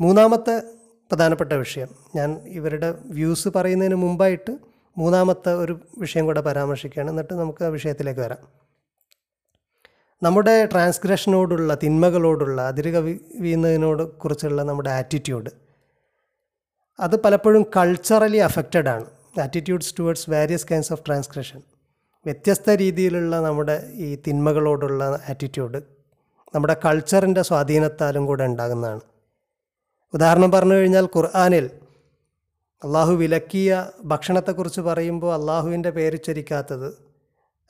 [0.00, 0.62] മൂന്നാമത്തെ
[1.10, 1.88] പ്രധാനപ്പെട്ട വിഷയം.
[2.16, 4.58] ഞാൻ ഇവരുടെ വ്യൂസ് പറയുന്നതിന് മുമ്പായിട്ട്
[4.98, 7.10] മൂന്നാമത്തെ ഒരു വിഷയം കൂടെ പരാമർശിക്കുകയാണ്.
[7.10, 8.60] എന്നിട്ട് നമുക്ക് ആ വിഷയത്തിലേക്ക് വരാം.
[10.22, 15.50] നമ്മുടെ ട്രാൻസ്ഗ്രഷനോടുള്ള തിന്മകളോടുള്ള അതിര് കവിയുന്നതിനോട് കുറിച്ചുള്ള നമ്മുടെ ആറ്റിറ്റ്യൂഡ്.
[17.00, 19.04] അത് പലപ്പോഴും കൾച്ചറലി അഫക്റ്റഡ് ആണ്.
[19.40, 21.62] Attitudes towards various kinds of transgression
[22.24, 25.78] വ്യത്യസ്ത രീതിയിലുള്ള നമ്മുടെ ഈ തിന്മകളോടുള്ള ആറ്റിറ്റ്യൂഡ്
[26.54, 29.00] നമ്മുടെ കൾച്ചറിന്റെ സ്വാധീനത്താലും കൂടെ ഉണ്ടാകുന്നതാണ്.
[30.14, 31.70] ഉദാഹരണം പറഞ്ഞു കഴിഞ്ഞാൽ ഖുർആാനിൽ
[32.84, 36.98] അള്ളാഹു വിലക്കിയ ഭക്ഷണത്തെക്കുറിച്ച് പറയുമ്പോൾ അള്ളാഹുവിന്റെ പേരുച്ചരിക്കാത്തത്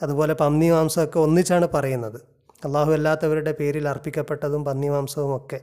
[0.02, 2.20] അതുപോലെ പന്നി മാംസമൊക്കെ ഒന്നിച്ചാണ് പറയുന്നത്.
[2.64, 5.60] അള്ളാഹു അല്ലാത്തവരുടെ പേരിൽ അർപ്പിക്കപ്പെട്ടതും പന്നി മാംസവും ഒക്കെ.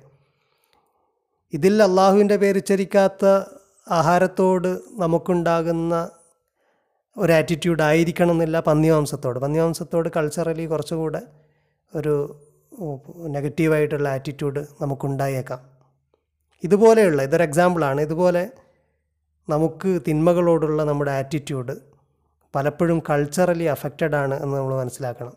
[1.53, 3.25] ഇതിൽ അള്ളാഹുവിന്റെ പേരുച്ചരിക്കാത്ത
[3.89, 6.09] ആഹാരത്തോട് നമുക്കുണ്ടാകുന്ന
[7.17, 9.39] ഒരു ആറ്റിറ്റ്യൂഡ് ആയിരിക്കണം എന്നില്ല പന്നി മാംസത്തോട്.
[9.39, 11.21] പന്നി മാംസത്തോട് കൾച്ചറലി കുറച്ചുകൂടെ
[11.95, 12.39] ഒരു
[13.27, 15.76] നെഗറ്റീവായിട്ടുള്ള ആറ്റിറ്റ്യൂഡ് നമുക്കുണ്ടായേക്കാം.
[16.63, 18.49] ഇതുപോലെയുള്ള ഇതൊരു എക്സാമ്പിളാണ് ഇതുപോലെ
[19.49, 21.75] നമുക്ക് തിന്മകളോടുള്ള നമ്മുടെ ആറ്റിറ്റ്യൂഡ്
[22.55, 25.33] പലപ്പോഴും കൾച്ചറലി അഫക്റ്റഡ് ആണ് എന്ന് നമ്മൾ മനസ്സിലാക്കണം.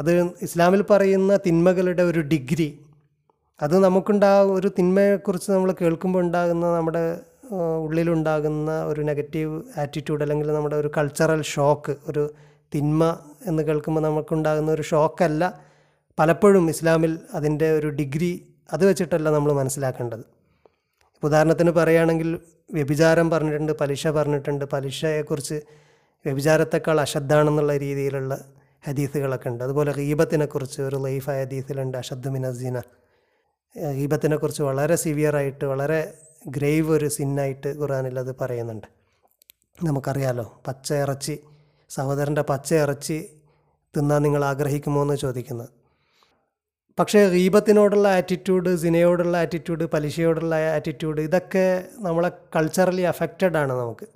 [0.00, 2.80] അത് ഇസ്ലാമിൽ പറയുന്ന തിന്മകളുടെ ഒരു ഡിഗ്രി
[3.62, 7.20] അത് നമുക്കുണ്ടാ ഒരു തിന്മയെക്കുറിച്ച് നമ്മൾ കേൾക്കുമ്പോൾ ഉണ്ടാകുന്ന നമ്മുടെ
[7.84, 12.34] ഉള്ളിലുണ്ടാകുന്ന ഒരു നെഗറ്റീവ് ആറ്റിറ്റ്യൂഡ് അല്ലെങ്കിൽ നമ്മുടെ ഒരു കൾച്ചറൽ ഷോക്ക് ഒരു
[12.74, 13.16] തിന്മ
[13.46, 15.60] എന്ന് കേൾക്കുമ്പോൾ നമുക്കുണ്ടാകുന്ന ഒരു ഷോക്കല്ല
[16.18, 20.24] പലപ്പോഴും ഇസ്ലാമിൽ അതിന്റെ ഒരു ഡിഗ്രി അത് വെച്ചിട്ടല്ല നമ്മൾ മനസ്സിലാക്കേണ്ടത്.
[21.22, 22.38] ഉദാഹരണത്തിന് പറയുകയാണെങ്കിൽ
[22.72, 24.64] വ്യഭിചാരം പറഞ്ഞിട്ടുണ്ട് പലിശ പറഞ്ഞിട്ടുണ്ട്.
[24.64, 25.62] പലിശയെക്കുറിച്ച്
[26.26, 28.44] വ്യഭിചാരത്തെക്കാൾ അശദ്ധാണെന്നുള്ള രീതിയിലുള്ള
[28.86, 29.64] ഹദീസുകളൊക്കെ ഉണ്ട്.
[29.64, 32.82] അതുപോലെ ഹീബത്തിനെക്കുറിച്ച് ഒരു ലൈഫായ ഹദീസിലുണ്ട് അഷദ് മിനസീന
[33.94, 38.86] ഗീബത്തിനെ കുറിച്ച് വളരെ സിവിയറായിട്ട് വളരെ ഗ്രേവ് ഒരു സിന്നായിട്ട് ഖുറാനിൽ അത് പറയുന്നുണ്ട്.
[39.84, 41.38] നമുക്കറിയാലോ പച്ച ഇറച്ചി
[41.90, 43.30] സഹോദരന്റെ പച്ച ഇറച്ചി
[43.96, 45.83] തിന്നാൻ നിങ്ങൾ ആഗ്രഹിക്കുമോ എന്ന് ചോദിക്കുന്നത്.
[46.98, 54.06] പക്ഷേ റീബത്തിനോടുള്ള ആറ്റിറ്റ്യൂഡ് സിനയോടുള്ള ആറ്റിറ്റ്യൂഡ് പലിശയോടുള്ള ആറ്റിറ്റ്യൂഡ് ഇതൊക്കെ നമ്മളെ കൾച്ചറലി അഫക്റ്റഡ് ആണ് നമുക്ക്.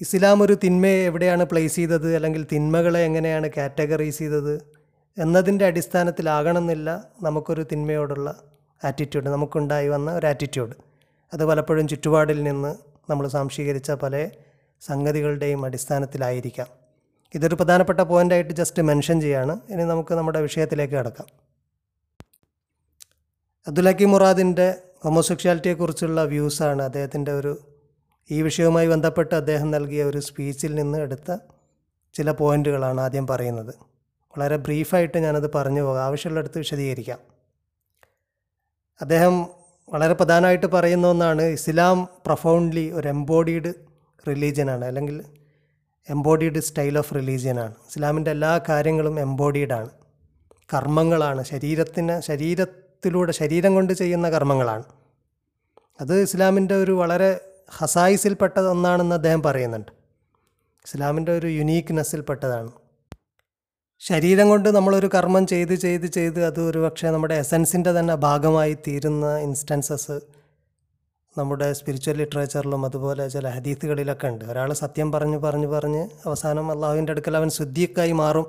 [0.00, 2.14] ഇസ്ലാം ഒരു തിന്മയെ എവിടെയാണ് പ്ലേസ് ചെയ്തത്?
[2.14, 4.54] അല്ലെങ്കിൽ തിന്മകളെ എങ്ങനെയാണ് കാറ്റഗറൈസ് ചെയ്തത്?
[5.18, 8.42] എന്നതിന്റെ അടിസ്ഥാനത്തിലാകണമെന്നില്ല നമുക്കൊരു തിന്മയോടുള്ള
[8.84, 10.72] ആറ്റിറ്റ്യൂഡ് നമുക്കുണ്ടായി വന്ന ഒരു ആറ്റിറ്റ്യൂഡ്
[11.34, 12.74] അത് പലപ്പോഴും ചുറ്റുപാടിൽ നിന്ന്
[13.10, 14.28] നമ്മൾ സംശീകരിച്ച പല
[14.80, 16.66] സംഗതികളുടെയും അടിസ്ഥാനത്തിലായിരിക്കാം.
[17.34, 19.60] ഇതൊരു പ്രധാനപ്പെട്ട പോയിന്റായിട്ട് ജസ്റ്റ് മെൻഷൻ ചെയ്യാണ്.
[19.70, 21.47] ഇനി നമുക്ക് നമ്മുടെ വിഷയത്തിലേക്ക് കിടക്കാം.
[23.68, 27.58] അബ്ദുൽ ഹക്കീം മുറാദിന്റെ ഹോമോസെക്ഷാലിറ്റിയെക്കുറിച്ചുള്ള വ്യൂസാണ് അദ്ദേഹത്തിന്റെ ഒരു
[28.30, 31.36] ഈ വിഷയവുമായി ബന്ധപ്പെട്ട് അദ്ദേഹം നൽകിയ ഒരു സ്പീച്ചിൽ നിന്ന് എടുത്ത
[32.14, 33.74] ചില പോയിന്റുകളാണ് ആദ്യം പറയുന്നത്.
[34.38, 36.04] വളരെ ബ്രീഫായിട്ട് ഞാനത് പറഞ്ഞു പോകാം.
[36.04, 37.18] ആവശ്യമുള്ളിടത്ത് വിശദീകരിക്കാം.
[39.00, 39.46] അദ്ദേഹം
[39.88, 43.74] വളരെ പ്രധാനമായിട്ട് പറയുന്ന ഒന്നാണ് ഇസ്ലാം പ്രൊഫൗണ്ട്ലി ഒരു എംബോഡീഡ്
[44.28, 45.24] റിലീജിയനാണ് അല്ലെങ്കിൽ
[46.10, 49.90] എംബോഡീഡ് സ്റ്റൈൽ ഓഫ് റിലീജിയനാണ് ഇസ്ലാമിന്റെ എല്ലാ കാര്യങ്ങളും എംബോഡീഡാണ്.
[50.74, 51.44] കർമ്മങ്ങളാണ്.
[51.44, 52.20] ശരീരത്തിന്
[52.98, 54.82] ശരീരത്തിലൂടെ ശരീരം കൊണ്ട് ചെയ്യുന്ന കർമ്മങ്ങളാണ്.
[56.00, 57.28] അത് ഇസ്ലാമിന്റെ ഒരു വളരെ
[57.70, 59.92] ഹസായിസിൽപ്പെട്ട ഒന്നാണെന്ന് അദ്ദേഹം പറയുന്നുണ്ട്.
[60.86, 62.70] ഇസ്ലാമിന്റെ ഒരു യുനീക്ക്നെസ്സിൽപ്പെട്ടതാണ്
[64.00, 69.38] ശരീരം കൊണ്ട് നമ്മളൊരു കർമ്മം ചെയ്ത് ചെയ്ത് ചെയ്ത് അത് ഒരു പക്ഷേ നമ്മുടെ എസൻസിന്റെ തന്നെ ഭാഗമായി തീരുന്ന
[69.38, 70.16] ഇൻസ്റ്റൻസസ്
[71.36, 74.44] നമ്മുടെ സ്പിരിച്വൽ ലിറ്ററേച്ചറിലും അതുപോലെ ചില ഹദീത്തുകളിലൊക്കെ ഉണ്ട്.
[74.44, 78.48] ഒരാൾ സത്യം പറഞ്ഞ് പറഞ്ഞ് പറഞ്ഞ് അവസാനം അള്ളാഹുവിന്റെ അടുക്കൽ അവൻ ശുദ്ധിക്കായി മാറും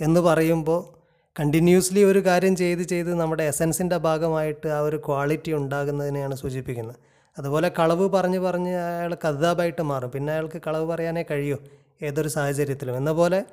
[0.00, 1.03] എന്ന് പറയുമ്പോൾ
[1.38, 6.96] കണ്ടിന്യൂസ്ലി ഒരു കാര്യം ചെയ്ത് ചെയ്ത് നമ്മുടെ എസൻസിന്റെ ഭാഗമായിട്ട് ആ ഒരു ക്വാളിറ്റി ഉണ്ടാകുന്നതിനെയാണ് സൂചിപ്പിക്കുന്നത്.
[7.38, 10.10] അതുപോലെ കളവ് പറഞ്ഞ് പറഞ്ഞ് അയാൾ കഥാബായിട്ട് മാറും.
[10.10, 11.56] പിന്നെ അയാൾക്ക് കളവ് പറയാനേ കഴിയൂ
[12.02, 12.96] ഏതൊരു സാഹചര്യത്തിലും.
[12.96, 13.44] എന്ന പോലെ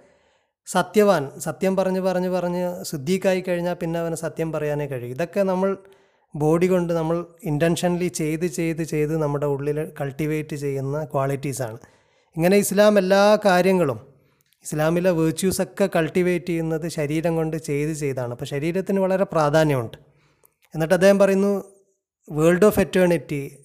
[0.65, 5.09] സത്യവാൻ സത്യം പറഞ്ഞ് പറഞ്ഞ് പറഞ്ഞ് ശുദ്ധിക്കായി കഴിഞ്ഞാൽ പിന്നെ അവന് സത്യം പറയാനേ കഴിയും.
[5.09, 5.77] ഇതൊക്കെ നമ്മൾ
[6.35, 11.77] ബോഡി കൊണ്ട് നമ്മൾ ഇന്റൻഷനലി ചെയ്ത് ചെയ്ത് ചെയ്ത് നമ്മുടെ ഉള്ളിൽ കൾട്ടിവേറ്റ് ചെയ്യുന്ന ക്വാളിറ്റീസാണ്.
[12.35, 14.10] ഇങ്ങനെ ഇസ്ലാം എല്ലാ കാര്യങ്ങളും
[14.63, 18.31] ഇസ്ലാമിലെ വേർച്യൂസൊക്കെ കൾട്ടിവേറ്റ് ചെയ്യുന്നത് ശരീരം കൊണ്ട് ചെയ്ത് ചെയ്താണ്.
[18.31, 19.97] അപ്പോൾ ശരീരത്തിന് വളരെ പ്രാധാന്യമുണ്ട്.
[20.75, 21.63] എന്നിട്ട് അദ്ദേഹം പറയുന്നു
[22.31, 23.57] വേൾഡ് ഓഫ് എറ്റേണിറ്റി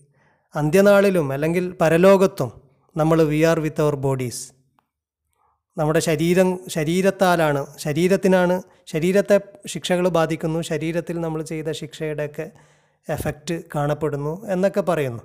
[0.57, 2.51] അന്ത്യനാളിലും അല്ലെങ്കിൽ പരലോകത്തും
[2.97, 4.53] നമ്മൾ we are with our bodies
[5.79, 12.51] നമ്മുടെ ശരീരം ശരീരത്താലാണ് ശരീരത്തിനാണ് ശരീരത്തെ ശിക്ഷകൾ ബാധിക്കുന്നു ശരീരത്തിൽ നമ്മൾ ചെയ്ത ശിക്ഷയുടെയൊക്കെ
[13.09, 15.23] എഫക്റ്റ് കാണപ്പെടുന്നു എന്നൊക്കെ പറയുന്നു.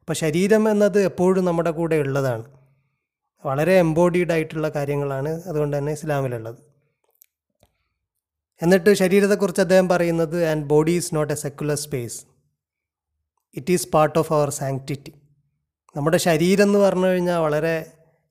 [0.00, 2.44] അപ്പോൾ ശരീരം എന്നത് എപ്പോഴും നമ്മുടെ കൂടെ ഉള്ളതാണ്.
[3.44, 6.58] വളരെ എംബോഡീഡ് ആയിട്ടുള്ള കാര്യങ്ങളാണ് അതുകൊണ്ട് തന്നെ ഇസ്ലാമിലുള്ളത്.
[8.62, 12.18] എന്നിട്ട് ശരീരത്തെക്കുറിച്ച് അദ്ദേഹം പറയുന്നത് and body is not a secular space
[13.56, 15.12] it is part of our sanctity
[15.96, 17.74] നമ്മുടെ ശരീരം എന്ന് പറഞ്ഞു കഴിഞ്ഞാൽ വളരെ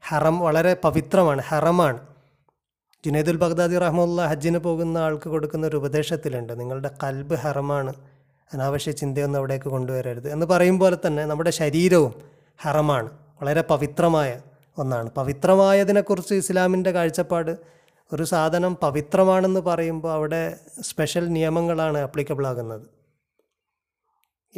[0.04, 2.00] ഹറം വളരെ പവിത്രമാണ് ഹറമാണ്.
[3.06, 7.94] ജുനൈദുൽ ബഗ്ദാദി റഹ്മുല്ല ഹജ്ജിന് പോകുന്ന ആൾക്ക് കൊടുക്കുന്ന ഒരു ഉപദേശത്തിലുണ്ട് നിങ്ങളുടെ കൽബ് ഹറമാണ്
[8.54, 10.28] അനാവശ്യ ചിന്തയൊന്നും അവിടേക്ക് കൊണ്ടുവരരുത്.
[10.34, 12.14] എന്ന് പറയും പോലെ തന്നെ നമ്മുടെ ശരീരവും
[12.62, 13.10] ഹറമാണ്
[13.42, 14.42] വളരെ പവിത്രമായ
[14.78, 15.10] ഒന്നാണ്.
[15.12, 17.58] പവിത്രമായതിനെക്കുറിച്ച് ഇസ്ലാമിന്റെ കാഴ്ചപ്പാട്
[18.14, 22.88] ഒരു സാധനം പവിത്രമാണെന്ന് പറയുമ്പോൾ അവിടെ സ്പെഷ്യൽ നിയമങ്ങളാണ് അപ്ലിക്കബിൾ ആകുന്നത്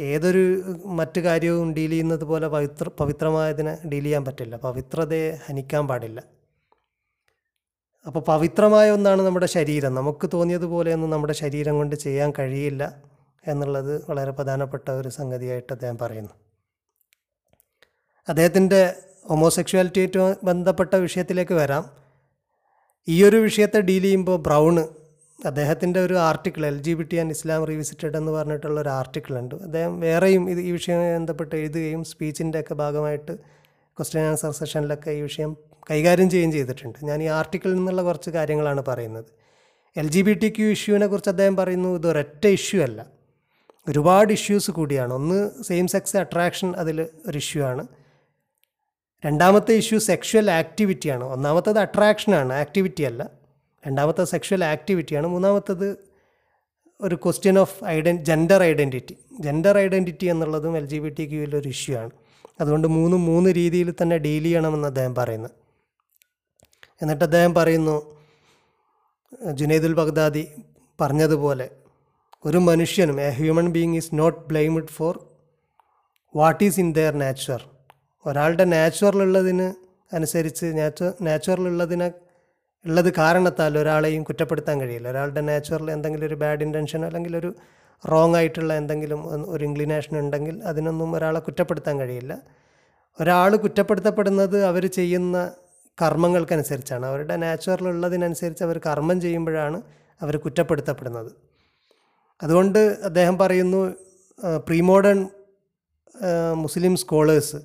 [0.00, 4.56] ഏതൊരു മറ്റു കാര്യവും ഡീൽ ചെയ്യുന്നത് പോലെ പവിത്ര പവിത്രമായതിനെ ഡീൽ ചെയ്യാൻ പറ്റില്ല.
[4.56, 6.22] പവിത്രതയെ ഹനിക്കാൻ പാടില്ല.
[8.06, 9.94] അപ്പോൾ പവിത്രമായ ഒന്നാണ് നമ്മുടെ ശരീരം.
[9.94, 13.02] നമുക്ക് തോന്നിയതുപോലെയൊന്നും നമ്മുടെ ശരീരം കൊണ്ട് ചെയ്യാൻ കഴിയില്ല
[13.46, 16.30] എന്നുള്ളത് വളരെ പ്രധാനപ്പെട്ട ഒരു സംഗതിയായിട്ട് അദ്ദേഹം പറയുന്നു.
[18.28, 18.96] അദ്ദേഹത്തിന്റെ
[19.28, 21.90] ഹോമോസെക്ഷുവാലിറ്റിയായിട്ട് ബന്ധപ്പെട്ട വിഷയത്തിലേക്ക് വരാം.
[23.08, 24.86] ഈ ഒരു വിഷയത്തെ ഡീൽ ചെയ്യുമ്പോൾ ബ്രൗണ്
[25.46, 29.54] അദ്ദേഹത്തിന്റെ ഒരു article L G B T and Islam revisited എന്ന് പറഞ്ഞിട്ടുള്ള ഒരു ആർട്ടിക്കിൾ ഉണ്ട്.
[29.54, 33.36] അദ്ദേഹം വേറെയും ഇത് ഈ വിഷയവുമായി ബന്ധപ്പെട്ട് എഴുതുകയും സ്പീച്ചിന്റെ ഒക്കെ ഭാഗമായിട്ട്
[33.98, 35.56] ക്വസ്റ്റ്യൻ ആൻസർ സെഷനിലൊക്കെ ഈ വിഷയം
[35.90, 36.98] കൈകാര്യം ചെയ്യുകയും ചെയ്തിട്ടുണ്ട്.
[37.04, 39.24] ഞാൻ ഈ ആർട്ടിക്കിളിൽ നിന്നുള്ള കുറച്ച് കാര്യങ്ങളാണ് പറയുന്നത്.
[39.96, 43.06] L G B T Q ഇഷ്യൂവിനെ കുറിച്ച് അദ്ദേഹം പറയുന്നു ഇത് ഇഷ്യൂ അല്ല.
[43.88, 45.14] ഒരുപാട് ഇഷ്യൂസ് കൂടിയാണ്.
[45.14, 47.86] ഒന്ന് സെയിം സെക്സ് അട്രാക്ഷൻ അതിൽ ഒരു ഇഷ്യൂ ആണ്.
[49.26, 51.24] രണ്ടാമത്തെ ഇഷ്യൂ സെക്ഷൽ ആക്ടിവിറ്റിയാണ്.
[51.24, 53.30] ഒന്നാമത്തത് അട്രാക്ഷനാണ് ആക്ടിവിറ്റി അല്ല.
[53.86, 55.26] രണ്ടാമത്തെ സെക്ഷൽ ആക്ടിവിറ്റിയാണ്.
[55.26, 55.96] മൂന്നാമത്തത്
[57.00, 61.96] ഒരു question of iden gender identity gender identity എന്നുള്ളതും എൽ ജി ബി ടി ക്യൂവിലൊരു ഇഷ്യൂ
[61.96, 62.10] ആണ്.
[62.60, 65.48] അതുകൊണ്ട് മൂന്ന് മൂന്ന് രീതിയിൽ തന്നെ ഡീൽ ചെയ്യണമെന്ന് അദ്ദേഹം പറയുന്നു.
[67.02, 68.16] എന്നിട്ട് അദ്ദേഹം പറയുന്നു
[69.52, 70.48] ജുനൈദുൽ ബഗ്ദാദി
[71.00, 71.70] പറഞ്ഞതുപോലെ
[72.44, 75.26] ഒരു മനുഷ്യനും a human being is not blamed for
[76.36, 77.75] what is in their nature
[78.26, 79.74] ഒരാളുടെ നാച്ചുറലുള്ളതിന്
[80.14, 82.12] അനുസരിച്ച് നാച്ചു നാച്ചുറലുള്ളതിനെ
[82.84, 85.08] ഉള്ളത് കാരണത്താൽ ഒരാളെയും കുറ്റപ്പെടുത്താൻ കഴിയില്ല.
[85.08, 87.54] ഒരാളുടെ നാച്ചുറൽ എന്തെങ്കിലും ഒരു ബാഡ് ഇന്റൻഷൻ അല്ലെങ്കിൽ ഒരു
[88.10, 92.42] റോങ് ആയിട്ടുള്ള എന്തെങ്കിലും ഒരു ഇൻക്ലിനേഷൻ ഉണ്ടെങ്കിൽ അതിനൊന്നും ഒരാളെ കുറ്റപ്പെടുത്താൻ കഴിയില്ല.
[93.20, 95.52] ഒരാൾ കുറ്റപ്പെടുത്തപ്പെടുന്നത് അവർ ചെയ്യുന്ന
[96.02, 97.06] കർമ്മങ്ങൾക്കനുസരിച്ചാണ്.
[97.06, 99.82] അവരുടെ നാച്ചുറൽ ഉള്ളതിനനുസരിച്ച് അവർ കർമ്മം ചെയ്യുമ്പോഴാണ്
[100.22, 101.32] അവർ കുറ്റപ്പെടുത്തപ്പെടുന്നത്.
[102.42, 103.94] അതുകൊണ്ട് അദ്ദേഹം പറയുന്നു
[104.66, 105.28] പ്രീമോഡേൺ
[106.52, 107.56] മുസ്ലിം സ്കോളേഴ്സ്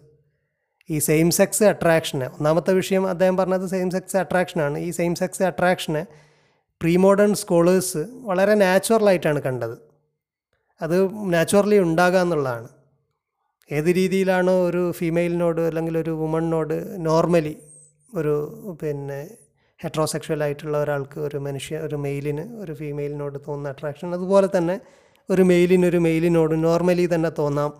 [0.93, 6.01] ഈ സെയിം സെക്സ് അട്രാക്ഷന് ഒന്നാമത്തെ വിഷയം അദ്ദേഹം പറഞ്ഞത് സെയിം സെക്സ് അട്രാക്ഷനാണ് ഈ സെയിം സെക്സ് അട്രാക്ഷന്
[6.81, 9.75] പ്രീ മോഡേൺ സ്കോളേഴ്സ് വളരെ നാച്ചുറലായിട്ടാണ് കണ്ടത്.
[10.81, 10.95] അത്
[11.33, 12.69] നാച്ചുറലി ഉണ്ടാകുക എന്നുള്ളതാണ്.
[13.69, 16.75] ഏത് രീതിയിലാണോ ഒരു ഫീമെയിലിനോട് അല്ലെങ്കിൽ ഒരു വുമണിനോട്
[17.09, 17.55] നോർമലി
[18.13, 18.33] ഒരു
[18.81, 19.19] പിന്നെ
[19.79, 24.75] ഹെട്രോസെക്ഷൽ ആയിട്ടുള്ള ഒരാൾക്ക് ഒരു മനുഷ്യ ഒരു മെയിലിന് ഒരു ഫീമെയിലിനോട് തോന്നുന്ന അട്രാക്ഷൻ അതുപോലെ തന്നെ
[25.29, 27.71] ഒരു മെയിലിന് ഒരു മെയിലിനോട് നോർമലി തന്നെ തോന്നാം.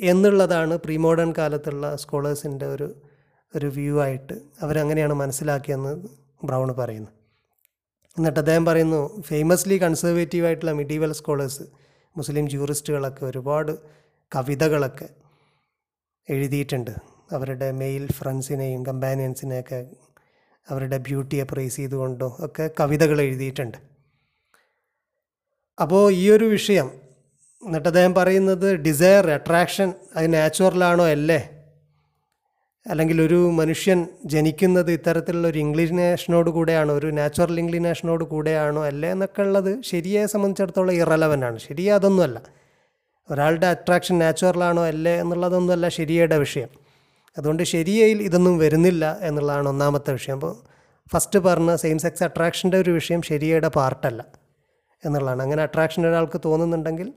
[0.00, 2.94] എന്നുള്ളതാണ് പ്രീ മോഡേൺ കാലത്തുള്ള സ്കോളേഴ്സിന്റെ ഒരു
[3.54, 6.08] ഒരു വ്യൂ ആയിട്ട് അവരങ്ങനെയാണ് മനസ്സിലാക്കിയെന്ന്
[6.44, 7.10] ബ്രൗൺ പറയുന്നു.
[8.18, 11.62] എന്നിട്ട് അദ്ദേഹം പറയുന്നു ഫേമസ്ലി കൺസർവേറ്റീവ് ആയിട്ടുള്ള മിഡീവൽ സ്കോളേഴ്സ്
[12.16, 13.78] മുസ്ലിം ജൂറിസ്റ്റുകളൊക്കെ ഒരുപാട്
[14.36, 15.08] കവിതകളൊക്കെ
[16.30, 16.90] എഴുതിയിട്ടുണ്ട്.
[17.32, 19.90] അവരുടെ മെയിൽ ഫ്രണ്ട്സിനെയും കമ്പാനിയൻസിനെയൊക്കെ
[20.70, 23.78] അവരുടെ ബ്യൂട്ടിയെ പ്രൈസ് ചെയ്തുകൊണ്ടോ ഒക്കെ കവിതകൾ എഴുതിയിട്ടുണ്ട്.
[25.80, 27.05] അപ്പോൾ ഈ ഒരു വിഷയം
[27.64, 31.50] എന്നിട്ട് അദ്ദേഹം പറയുന്നത് ഡിസയർ അട്രാക്ഷൻ അത് നാച്ചുറലാണോ അല്ലേ?
[32.86, 36.94] അല്ലെങ്കിൽ ഒരു മനുഷ്യൻ ജനിക്കുന്നത് ഇത്തരത്തിലുള്ള ഒരു ഇംഗ്ലീനേഷനോട് കൂടെയാണോ?
[36.94, 38.84] ഒരു നാച്ചുറൽ ഇംഗ്ലീനേഷനോട് കൂടെയാണോ?
[38.84, 39.10] അല്ലേ?
[39.10, 41.58] എന്നൊക്കെ ഉള്ളത് ശരിയെ സംബന്ധിച്ചിടത്തോളം ഇറലവന്റ് ആണ്.
[41.58, 42.42] ശരിയെ അതൊന്നുമല്ല.
[43.30, 45.20] ഒരാളുടെ അട്രാക്ഷൻ നാച്ചുറലാണോ അല്ലേ?
[45.20, 46.68] എന്നുള്ളതൊന്നുമല്ല ശരിയയുടെ വിഷയം.
[47.38, 50.34] അതുകൊണ്ട് ശരിയയിൽ ഇതൊന്നും വരുന്നില്ല എന്നുള്ളതാണ് ഒന്നാമത്തെ വിഷയം.
[50.34, 50.56] അപ്പോൾ
[51.12, 54.24] ഫസ്റ്റ് പറഞ്ഞ സെയിം സെക്സ് അട്രാക്ഷന്റെ ഒരു വിഷയം ശരിയയുടെ പാർട്ടല്ല
[55.04, 55.42] എന്നുള്ളതാണ്.
[55.42, 57.12] അങ്ങനെ അട്രാക്ഷൻ ഒരാൾക്ക് തോന്നുന്നുണ്ടെങ്കിൽ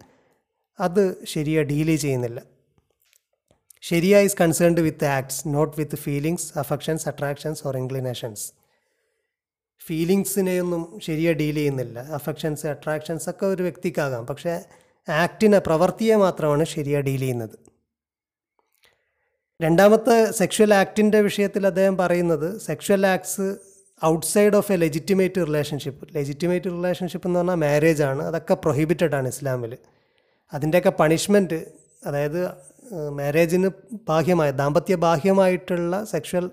[0.79, 2.41] അത് ശരിയായി ഡീൽ ചെയ്യുന്നില്ല.
[3.81, 8.53] ശരിയ is concerned with acts not with feelings affections attractions or inclinations
[9.85, 11.99] ഫീലിങ്സിനെയൊന്നും ശരിയായി ഡീൽ ചെയ്യുന്നില്ല.
[11.99, 14.27] അഫക്ഷൻസ് അട്രാക്ഷൻസ് ഒക്കെ ഒരു വ്യക്തിക്കാകാം.
[14.27, 14.61] പക്ഷേ
[15.09, 17.69] ആക്ടിനെ പ്രവൃത്തിയെ മാത്രമാണ് ശരിയായി ഡീൽ ചെയ്യുന്നത്.
[19.61, 23.55] രണ്ടാമത്തെ സെക്ഷൽ ആക്ടിന്റെ വിഷയത്തിൽ അദ്ദേഹം പറയുന്നത് sexual acts
[24.05, 28.23] outside of a legitimate relationship legitimate relationship എന്ന് പറഞ്ഞാൽ മാരേജ് ആണ്.
[28.23, 29.77] അതൊക്കെ പ്രൊഹിബിറ്റഡ് ആണ് ഇസ്ലാമിൽ
[30.53, 31.65] അതിന്റെയൊക്കെ പണിഷ്മെന്റ്
[32.05, 32.49] അതായത്
[33.09, 33.69] മാരേജിന്
[34.09, 36.49] ബാഹ്യമായ ദാമ്പത്യ ബാഹ്യമായിട്ടുള്ള സെക്ഷൽ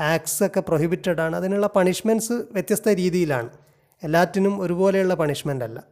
[0.00, 1.36] ആക്ട്സ് ഒക്കെ പ്രൊഹിബിറ്റഡ് ആണ്.
[1.36, 3.50] അതിനുള്ള പണിഷ്മെന്റ്സ് വ്യത്യസ്ത രീതിയിലാണ്.
[4.02, 5.84] എല്ലാറ്റിനും ഒരുപോലെയുള്ള പണിഷ്മെന്റ് അല്ല.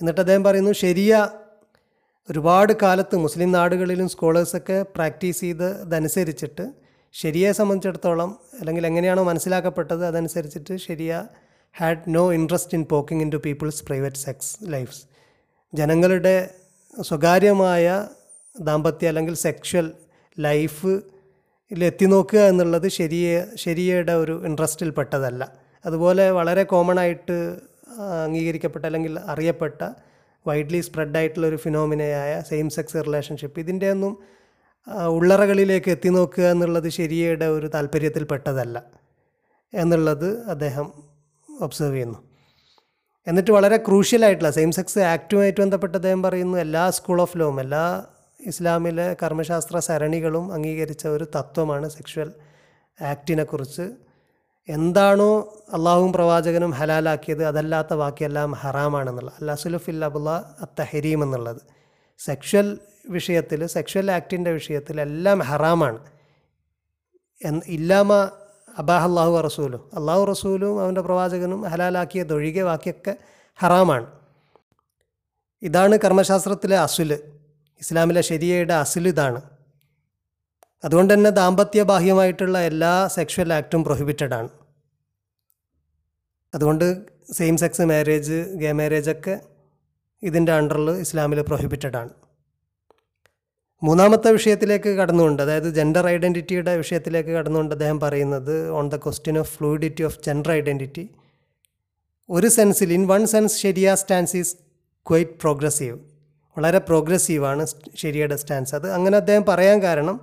[0.00, 1.30] എന്നിട്ട് അദ്ദേഹം പറയുന്നു ശരിയ
[2.30, 6.72] ഒരുപാട് കാലത്ത് മുസ്ലിം നാടുകളിലും സ്കോളേഴ്സൊക്കെ പ്രാക്ടീസ് ചെയ്തതനുസരിച്ചിട്ട്
[7.12, 11.24] ശരിയെ സംബന്ധിച്ചിടത്തോളം അല്ലെങ്കിൽ എങ്ങനെയാണോ മനസ്സിലാക്കപ്പെട്ടത് അതനുസരിച്ചിട്ട് ശരിയ
[11.78, 15.09] had no interest in poking in to people's private sex lives
[15.74, 16.50] ജനങ്ങളുടെ
[17.08, 17.86] സ്വകാര്യമായ
[18.56, 19.92] ദാമ്പത്യ അല്ലെങ്കിൽ സെക്ഷൽ
[20.40, 20.92] ലൈഫ്
[21.70, 25.42] എത്തി നോക്കുക എന്നുള്ളത് ശരിയ ശരിയയുടെ ഒരു ഇൻട്രസ്റ്റിൽ പെട്ടതല്ല.
[25.84, 27.36] അതുപോലെ വളരെ കോമൺ ആയിട്ട്
[28.26, 29.82] അംഗീകരിക്കപ്പെട്ട അല്ലെങ്കിൽ അറിയപ്പെട്ട
[30.46, 34.12] വൈഡ്ലി സ്പ്രെഡ് ആയിട്ടുള്ള ഒരു ഫിനോമിനയായ സെയിം സെക്സ് റിലേഷൻഷിപ്പ് ഇതിന്റെ ഒന്നും
[35.16, 38.82] ഉള്ളറകളിലേക്ക് എത്തി നോക്കുക എന്നുള്ളത് ശരിയയുടെ ഒരു താല്പര്യത്തിൽ പെട്ടതല്ല
[39.72, 40.86] എന്നുള്ളത് അദ്ദേഹം
[41.48, 42.29] ഒബ്സർവ് ചെയ്യുന്നു.
[43.30, 48.04] എന്നിട്ട് വളരെ ക്രൂഷ്യലായിട്ടുള്ള സെയിം സെക്സ് ആക്റ്റുമായിട്ട് ബന്ധപ്പെട്ട് അദ്ദേഹം പറയുന്നു എല്ലാ സ്കൂൾ ഓഫ് ലോവും എല്ലാ
[48.40, 52.28] ഇസ്ലാമിലെ കർമ്മശാസ്ത്ര സരണികളും അംഗീകരിച്ച ഒരു തത്വമാണ് സെക്ഷൽ
[53.02, 53.84] ആക്റ്റിനെക്കുറിച്ച്
[54.68, 55.28] എന്താണോ
[55.72, 59.36] അള്ളാഹുവും പ്രവാചകനും ഹലാലാക്കിയത് അതല്ലാത്ത ബാക്കിയെല്ലാം ഹറാമാണെന്നുള്ളത്.
[59.40, 61.60] അല്ല സുലുഫിൽ അബുല്ല അത്തഹരീം എന്നുള്ളത്.
[62.18, 66.00] സെക്ഷൽ വിഷയത്തിൽ സെക്ഷൽ ആക്റ്റിന്റെ വിഷയത്തിൽ എല്ലാം ഹറാമാണ്.
[67.66, 68.12] ഇല്ലാമ
[68.80, 69.90] അബാഹ് അള്ളാഹു റസൂലും.
[69.94, 73.16] അള്ളാഹു റസൂലും അവന്റെ പ്രവാചകനും ഹലാലാക്കിയതൊഴികെ ബാക്കിയൊക്കെ
[73.58, 74.06] ഹറാമാണ്.
[75.62, 77.12] ഇതാണ് കർമ്മശാസ്ത്രത്തിലെ അസുൽ.
[77.80, 79.40] ഇസ്ലാമിലെ ശരിയയുടെ അസുൽ ഇതാണ്.
[80.84, 84.48] അതുകൊണ്ട് തന്നെ ദാമ്പത്യ ബാഹ്യമായിട്ടുള്ള എല്ലാ സെക്ഷൽ ആക്റ്റും പ്രൊഹിബിറ്റഡ് ആണ്.
[86.54, 89.40] അതുകൊണ്ട് സെയിം സെക്സ് മാരേജ് ഗേ മാരേജൊക്കെ
[90.22, 92.10] ഇതിന്റെ അണ്ടറിൽ ഇസ്ലാമിൽ പ്രൊഹിബിറ്റഡ് ആണ്.
[93.82, 100.02] മൂന്നാമത്തെ വിഷയത്തിലേക്ക് കടന്നുകൊണ്ട് അതായത് ജെൻഡർ ഐഡന്റിറ്റിയുടെ വിഷയത്തിലേക്ക് കടന്നുകൊണ്ട് അദ്ദേഹം പറയുന്നത് on the question of fluidity
[100.02, 101.04] of gender identity
[102.28, 104.56] ഒരു സെൻസിൽ ഇൻ വൺ സെൻസ് ശരിയ സ്റ്റാൻസ് ഈസ്
[105.06, 105.96] ക്വൈറ്റ് പ്രോഗ്രസീവ്
[106.56, 107.64] വളരെ പ്രോഗ്രസീവാണ്
[107.94, 110.20] ശരിയുടെ സ്റ്റാൻസ് അത് അങ്ങനെ അദ്ദേഹം പറയാൻ കാരണം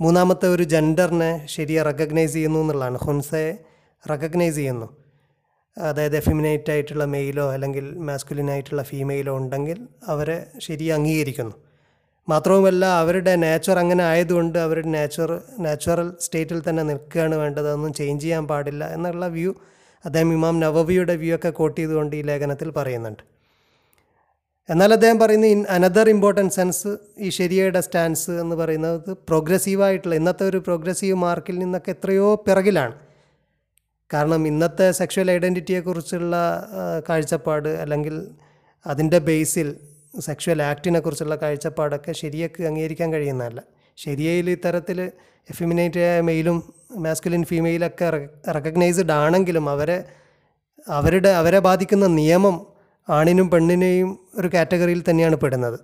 [0.00, 2.98] മൂന്നാമത്തെ ഒരു ജെൻഡറിനെ ശരിയെ റെക്കഗ്നൈസ് ചെയ്യുന്നു എന്നുള്ളതാണ്.
[3.06, 3.50] ഹുൻസയെ
[4.10, 4.88] റെക്കഗ്നൈസ് ചെയ്യുന്നു.
[5.76, 11.54] അതായത് എഫിമിനേറ്റ് ആയിട്ടുള്ള മെയിലോ അല്ലെങ്കിൽ മാസ്കുലിനായിട്ടുള്ള ഫീമെയിലോ ഉണ്ടെങ്കിൽ അവരെ ശരി അംഗീകരിക്കുന്നു.
[12.28, 15.30] മാത്രവുമല്ല അവരുടെ നേച്ചർ അങ്ങനെ ആയതുകൊണ്ട് അവരുടെ നേച്ചർ
[15.64, 17.66] നാച്ചുറൽ സ്റ്റേറ്റിൽ തന്നെ നിൽക്കുകയാണ് വേണ്ടത്.
[17.68, 19.52] അതൊന്നും ചേഞ്ച് ചെയ്യാൻ പാടില്ല എന്നുള്ള വ്യൂ
[20.04, 23.22] അദ്ദേഹം ഇമാം നവവിയുടെ വ്യൂ ഒക്കെ കോട്ട് ചെയ്തുകൊണ്ട് ഈ ലേഖനത്തിൽ പറയുന്നുണ്ട്.
[24.68, 30.58] എന്നാൽ അദ്ദേഹം പറയുന്ന ഇൻ അനദർ ഇമ്പോർട്ടന്റ് സെൻസ് ഈ ശരിയയുടെ സ്റ്റാൻസ് എന്ന് പറയുന്നത് പ്രോഗ്രസീവായിട്ടുള്ള ഇന്നത്തെ ഒരു
[30.66, 32.94] പ്രോഗ്രസീവ് മാർക്കിൽ നിന്നൊക്കെ എത്രയോ പിറകിലാണ്.
[34.10, 36.36] കാരണം ഇന്നത്തെ സെക്ഷൽ ഐഡന്റിറ്റിയെക്കുറിച്ചുള്ള
[37.08, 38.16] കാഴ്ചപ്പാട് അല്ലെങ്കിൽ
[38.86, 39.68] അതിന്റെ ബേസിൽ
[40.20, 43.62] സെക്ഷൽ ആക്റ്റിനെ കുറിച്ചുള്ള കാഴ്ചപ്പാടൊക്കെ ശരിയൊക്കെ അംഗീകരിക്കാൻ കഴിയുന്നതല്ല.
[43.96, 45.10] ശരിയയിൽ ഇത്തരത്തിൽ
[45.50, 48.10] എഫിമിനേറ്റ് ആയ മെയിലും മാസ്കുലിൻ ഫീമെയിലൊക്കെ
[48.48, 50.04] റെക്കഗ്നൈസ്ഡ് ആണെങ്കിലും അവരെ
[50.88, 52.66] അവരുടെ അവരെ ബാധിക്കുന്ന നിയമം
[53.10, 55.78] ആണിനും പെണ്ണിനെയും ഒരു കാറ്റഗറിയിൽ തന്നെയാണ് പെടുന്നത്.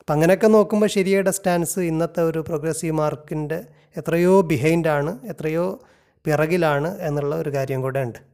[0.00, 3.64] അപ്പം അങ്ങനെയൊക്കെ നോക്കുമ്പോൾ ശരിയുടെ സ്റ്റാൻസ് ഇന്നത്തെ ഒരു പ്രോഗ്രസീവ് മാർക്കിന്റെ
[3.96, 5.80] എത്രയോ ബിഹൈൻഡാണ് എത്രയോ
[6.24, 8.33] പിറകിലാണ് എന്നുള്ള ഒരു കാര്യം കൂടെ ഉണ്ട്.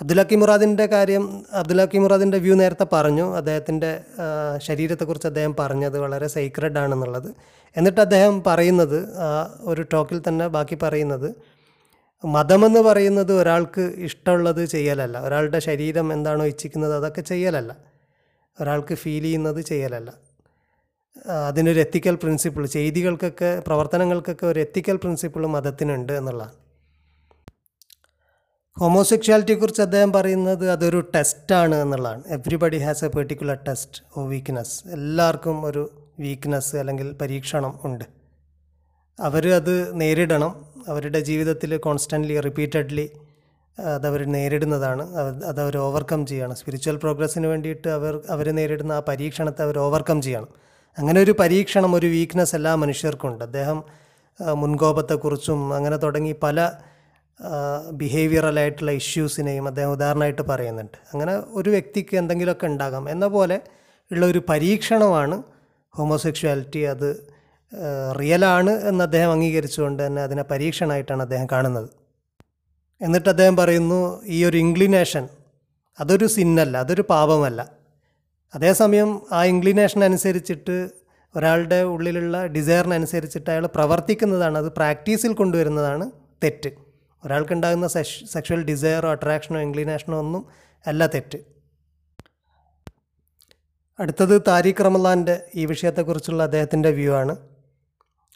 [0.00, 3.36] അബ്ദുലക്കി മുറാദിന്റെ കാര്യം അബ്ദുലക്കി മുറാദിന്റെ വ്യൂ നേരത്തെ പറഞ്ഞു.
[3.36, 3.90] അദ്ദേഹത്തിന്റെ
[4.62, 7.34] ശരീരത്തെക്കുറിച്ച് അദ്ദേഹം പറഞ്ഞത് വളരെ സീക്രഡ് ആണെന്നുള്ളത്.
[7.76, 8.98] എന്നിട്ട് അദ്ദേഹം പറയുന്നത്
[9.60, 11.28] ഒരു ടോക്കിൽ തന്നെ ബാക്കി പറയുന്നത്
[12.24, 15.20] മതമെന്ന് പറയുന്നത് ഒരാൾക്ക് ഇഷ്ടമുള്ളത് ചെയ്യലല്ല.
[15.20, 17.76] ഒരാളുടെ ശരീരം എന്താണോ ഇച്ഛിക്കുന്നത് അതൊക്കെ ചെയ്യലല്ല.
[18.60, 20.10] ഒരാൾക്ക് ഫീൽ ചെയ്യുന്നത് ചെയ്യലല്ല.
[21.48, 26.69] അതിനൊരു എത്തിക്കൽ പ്രിൻസിപ്പിൾ ചെയ്തികൾക്കൊക്കെ പ്രവർത്തനങ്ങൾക്കൊക്കെ ഒരു എത്തിക്കൽ പ്രിൻസിപ്പിൾ മതത്തിനുണ്ട് എന്നുള്ളതാണ്.
[28.76, 32.22] ഹോമോസെക്ഷാലിറ്റിയെക്കുറിച്ച് അദ്ദേഹം പറയുന്നത് അതൊരു ടെസ്റ്റാണ് എന്നുള്ളതാണ്.
[32.28, 35.82] Everybody has a particular test or weakness എല്ലാവർക്കും ഒരു
[36.20, 38.04] വീക്ക്നെസ് അല്ലെങ്കിൽ പരീക്ഷണം ഉണ്ട്.
[39.18, 40.52] അവർ അത് നേരിടണം.
[40.88, 43.06] അവരുടെ ജീവിതത്തിൽ കോൺസ്റ്റന്റ്ലി റിപ്പീറ്റഡ്ലി
[43.78, 45.04] അതവർ നേരിടുന്നതാണ്.
[45.16, 46.56] അത് അതവർ ഓവർകം ചെയ്യണം.
[46.56, 50.48] സ്പിരിച്വൽ പ്രോഗ്രസ്സിന് വേണ്ടിയിട്ട് അവർ അവർ നേരിടുന്ന ആ പരീക്ഷണത്തെ അവർ ഓവർകം ചെയ്യണം.
[50.98, 53.80] അങ്ങനെ ഒരു പരീക്ഷണം ഒരു വീക്ക്നെസ് എല്ലാ മനുഷ്യർക്കുണ്ട് അദ്ദേഹം
[54.62, 56.70] മുൻകോപത്തെക്കുറിച്ചും അങ്ങനെ തുടങ്ങി പല
[57.92, 60.98] ബിഹേവിയറലായിട്ടുള്ള ഇഷ്യൂസിനെയും അദ്ദേഹം ഉദാഹരണമായിട്ട് പറയുന്നുണ്ട്.
[61.12, 63.10] അങ്ങനെ ഒരു വ്യക്തിക്ക് എന്തെങ്കിലുമൊക്കെ ഉണ്ടാകാം.
[63.10, 63.60] എന്ന പോലെ
[64.12, 65.42] ഉള്ള ഒരു പരീക്ഷണമാണ്
[65.94, 67.30] ഹോമോസെക്ഷുവാലിറ്റി അത്
[68.20, 71.90] റിയലാണ് എന്ന് അദ്ദേഹം അംഗീകരിച്ചുകൊണ്ട് തന്നെ അതിനെ പരീക്ഷണമായിട്ടാണ് അദ്ദേഹം കാണുന്നത്.
[73.02, 75.28] എന്നിട്ട് അദ്ദേഹം പറയുന്നു ഈ ഒരു ഇൻക്ലിനേഷൻ
[76.00, 77.68] അതൊരു സിന്നല്ല അതൊരു പാപമല്ല.
[78.54, 80.90] അതേസമയം ആ ഇൻക്ലിനേഷൻ അനുസരിച്ചിട്ട്
[81.36, 86.10] ഒരാളുടെ ഉള്ളിലുള്ള ഡിസയറിനനുസരിച്ചിട്ട് അയാൾ പ്രവർത്തിക്കുന്നതാണ് അത് പ്രാക്ടീസിൽ കൊണ്ടുവരുന്നതാണ്
[86.44, 86.89] തെറ്റ്.
[87.24, 90.46] ഒരാൾക്കുണ്ടാകുന്ന സെഷ് സെക്ഷൽ ഡിസയറോ അട്രാക്ഷനോ ഇൻക്ലിനേഷനോ ഒന്നും
[90.86, 91.38] അല്ല തെറ്റ്.
[93.98, 97.36] അടുത്തത് താരിഖ് റമലാന്റെ ഈ വിഷയത്തെക്കുറിച്ചുള്ള അദ്ദേഹത്തിന്റെ വ്യൂ ആണ്.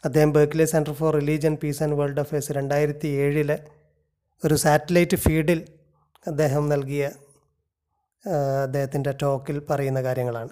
[0.05, 3.57] അദ്ദേഹം ബേക്കിലെ centre for religion peace and world affairs രണ്ടായിരത്തി ഏഴിലെ
[4.45, 5.67] ഒരു സാറ്റലൈറ്റ് ഫീഡിൽ
[6.27, 7.11] അദ്ദേഹം നൽകിയ
[8.63, 10.49] അദ്ദേഹത്തിന്റെ ടോക്കിൽ പറയുന്ന കാര്യങ്ങളാണ്.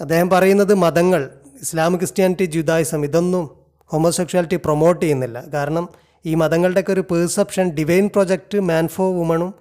[0.00, 1.22] അദ്ദേഹം പറയുന്നത് മതങ്ങൾ
[1.60, 3.44] ഇസ്ലാം ക്രിസ്ത്യാനിറ്റി ജുദായിസം ഇതൊന്നും
[3.90, 5.38] ഹോമോസെക്ഷുവാലിറ്റി പ്രൊമോട്ട് ചെയ്യുന്നില്ല.
[5.54, 5.88] കാരണം
[6.26, 9.54] ഈ മതങ്ങളുടെയൊക്കെ ഒരു perception divine project man for വുമണും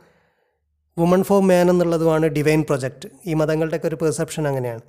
[0.99, 4.81] woman for man എന്നുള്ളതുമാണ് ഡിവൈൻ പ്രൊജക്റ്റ് ഈ മതങ്ങളുടെയൊക്കെ ഒരു പെർസെപ്ഷൻ അങ്ങനെയാണ്.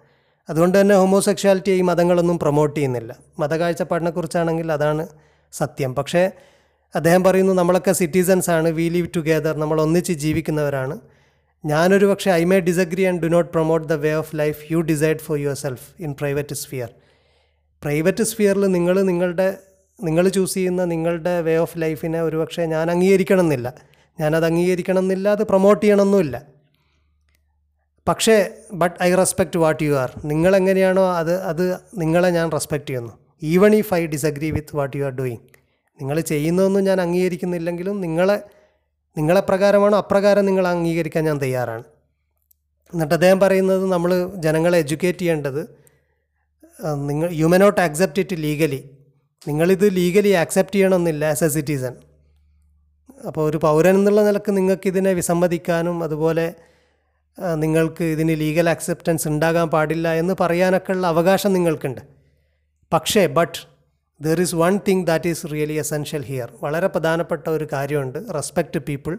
[0.49, 3.17] അതുകൊണ്ട് തന്നെ ഹോമോസെക്ഷാലിറ്റി ഈ മതങ്ങളൊന്നും പ്രൊമോട്ട് ചെയ്യുന്നില്ല.
[3.39, 5.07] മതകാഴ്ചപ്പാടിനെക്കുറിച്ചാണെങ്കിൽ അതാണ്
[5.53, 5.95] സത്യം.
[5.95, 6.31] പക്ഷേ
[6.95, 10.99] അദ്ദേഹം പറയുന്നു നമ്മളൊക്കെ സിറ്റിസൻസ് ആണ് വി ലീവ് ടുഗെദർ നമ്മൾ ഒന്നിച്ച് ജീവിക്കുന്നവരാണ്.
[11.67, 15.19] ഞാനൊരു പക്ഷേ I may disagree and do not promote the way of life you decide
[15.19, 16.89] for yourself in private sphere
[17.85, 19.59] private സ്ഫിയറിൽ നിങ്ങൾ നിങ്ങളുടെ
[20.07, 23.69] നിങ്ങൾ ചൂസ് ചെയ്യുന്ന നിങ്ങളുടെ വേ ഓഫ് ലൈഫിനെ ഒരുപക്ഷെ ഞാൻ അംഗീകരിക്കണം എന്നില്ല
[24.21, 26.37] ഞാനത് അംഗീകരിക്കണം എന്നില്ല അത് പ്രൊമോട്ട് ചെയ്യണമെന്നുമില്ല.
[28.07, 28.37] പക്ഷേ
[28.73, 31.65] but I respect what you are നിങ്ങളെങ്ങനെയാണോ അത് അത്
[32.03, 33.13] നിങ്ങളെ ഞാൻ റെസ്പെക്റ്റ് ചെയ്യുന്നു.
[33.43, 35.45] Even if I disagree with what you are doing
[36.01, 38.37] നിങ്ങൾ ചെയ്യുന്നതൊന്നും ഞാൻ അംഗീകരിക്കുന്നില്ലെങ്കിലും നിങ്ങളെ
[39.17, 41.85] നിങ്ങളെ പ്രകാരമാണോ അപ്രകാരം നിങ്ങൾ അംഗീകരിക്കാൻ ഞാൻ തയ്യാറാണ്.
[42.93, 44.11] എന്നിട്ട് അദ്ദേഹം പറയുന്നത് നമ്മൾ
[44.45, 45.63] ജനങ്ങളെ എഡ്യൂക്കേറ്റ് ചെയ്യേണ്ടത്
[47.11, 48.81] നിങ്ങൾ you may not accept it legally
[49.46, 51.94] നിങ്ങളിത് ലീഗലി ആക്സെപ്റ്റ് ചെയ്യണമെന്നില്ല ആസ് എ സിറ്റിസൺ
[53.29, 56.46] അപ്പോൾ ഒരു പൗരൻ എന്നുള്ള നിലയ്ക്ക് നിങ്ങൾക്ക് ഇതിനെ വിസമ്മതിക്കാനും അതുപോലെ
[57.62, 62.01] നിങ്ങൾക്ക് ഇതിന് ലീഗൽ ആക്സെപ്റ്റൻസ് ഉണ്ടാകാൻ പാടില്ല എന്ന് പറയാനൊക്കെ ഉള്ള അവകാശം നിങ്ങൾക്കുണ്ട്.
[62.92, 63.59] പക്ഷേ but
[64.22, 68.18] there is one thing that is really essential here വളരെ പ്രധാനപ്പെട്ട ഒരു കാര്യമുണ്ട്.
[68.37, 69.18] Respect people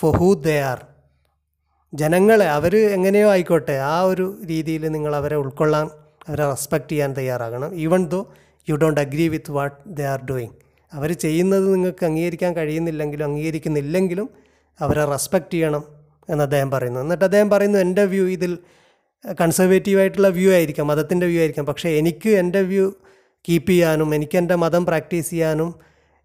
[0.00, 0.80] for who they are
[1.92, 5.86] ജനങ്ങളെ അവർ എങ്ങനെയോ ആയിക്കോട്ടെ ആ ഒരു രീതിയിൽ നിങ്ങൾ അവരെ ഉൾക്കൊള്ളാൻ
[6.28, 7.70] അവരെ റെസ്പെക്റ്റ് ചെയ്യാൻ തയ്യാറാകണം.
[7.74, 8.20] Even though
[8.70, 10.54] you don't agree with what they are doing
[10.92, 14.28] അവർ ചെയ്യുന്നത് നിങ്ങൾക്ക് അംഗീകരിക്കാൻ കഴിയുന്നില്ലെങ്കിലും അംഗീകരിക്കുന്നില്ലെങ്കിലും
[14.80, 15.84] അവരെ റെസ്പെക്റ്റ് ചെയ്യണം
[16.28, 17.00] എന്ന് അദ്ദേഹം പറയുന്നു.
[17.00, 18.58] എന്നിട്ട് അദ്ദേഹം പറയുന്നു എന്റെ വ്യൂ ഇതിൽ
[19.40, 21.66] കൺസർവേറ്റീവ് ആയിട്ടുള്ള വ്യൂ ആയിരിക്കാം മതത്തിന്റെ വ്യൂ ആയിരിക്കാം.
[21.66, 22.92] പക്ഷേ എനിക്ക് എന്റെ വ്യൂ
[23.48, 25.74] കീപ്പ് ചെയ്യാനും എനിക്ക് എന്റെ മതം പ്രാക്ടീസ് ചെയ്യാനും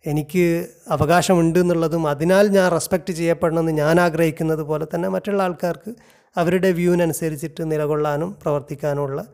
[0.06, 5.92] എനിക്ക് അവകാശമുണ്ട് എന്നുള്ളതും അതിനാൽ ഞാൻ റെസ്പെക്റ്റ് ചെയ്യപ്പെടണമെന്ന് ഞാൻ ആഗ്രഹിക്കുന്നത് പോലെ തന്നെ മറ്റുള്ള ആൾക്കാർക്ക്
[6.38, 9.26] അവരുടെ വ്യൂവിനനുസരിച്ചിട്ട് നിലകൊള്ളാനും പ്രവർത്തിക്കാനുമുള്ള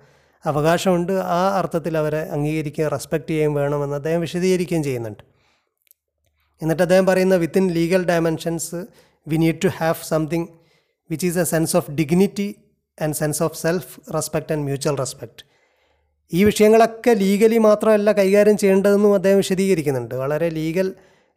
[0.45, 1.13] അവകാശമുണ്ട്.
[1.37, 5.23] ആ അർത്ഥത്തിൽ അവരെ അംഗീകരിക്കുകയും റെസ്പെക്റ്റ് ചെയ്യുകയും വേണമെന്ന് അദ്ദേഹം വിശദീകരിക്കുകയും ചെയ്യുന്നുണ്ട്.
[6.61, 8.79] എന്നിട്ട് അദ്ദേഹം പറയുന്ന within legal dimensions
[9.27, 10.47] we need to have something
[11.09, 12.55] which is a sense of dignity
[13.01, 15.43] and sense of self respect and mutual respect
[16.31, 20.15] ഈ വിഷയങ്ങളൊക്കെ ലീഗലി മാത്രമല്ല കൈകാര്യം ചെയ്യേണ്ടതെന്നും അദ്ദേഹം വിശദീകരിക്കുന്നുണ്ട്.
[20.15, 20.93] വളരെ ലീഗൽ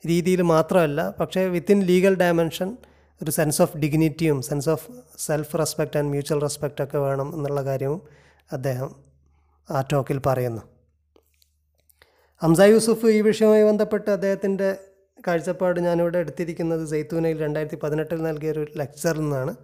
[0.07, 2.77] രീതിയിൽ മാത്രമല്ല പക്ഷേ വിത്തിൻ ലീഗൽ ഡയമെൻഷൻ
[3.23, 4.87] ഒരു sense of ഡിഗ്നിറ്റിയും sense of
[5.19, 8.01] self respect and mutual respect ഒക്കെ വേണം എന്നുള്ള കാര്യവും
[8.53, 8.91] അദ്ദേഹം
[9.71, 10.63] ആ ടോക്കിൽ പറയുന്നു.
[12.43, 14.77] ഹംസ യൂസുഫ് ഈ വിഷയവുമായി ബന്ധപ്പെട്ട് അദ്ദേഹത്തിന്റെ
[15.27, 19.57] കാഴ്ചപ്പാട് ഞാനിവിടെ എടുത്തിരിക്കുന്നത് സൈത്തൂനയിൽ രണ്ടായിരത്തി പതിനെട്ടിൽ നൽകിയ ഒരു ലെക്ചറിൽ നിന്നാണ്.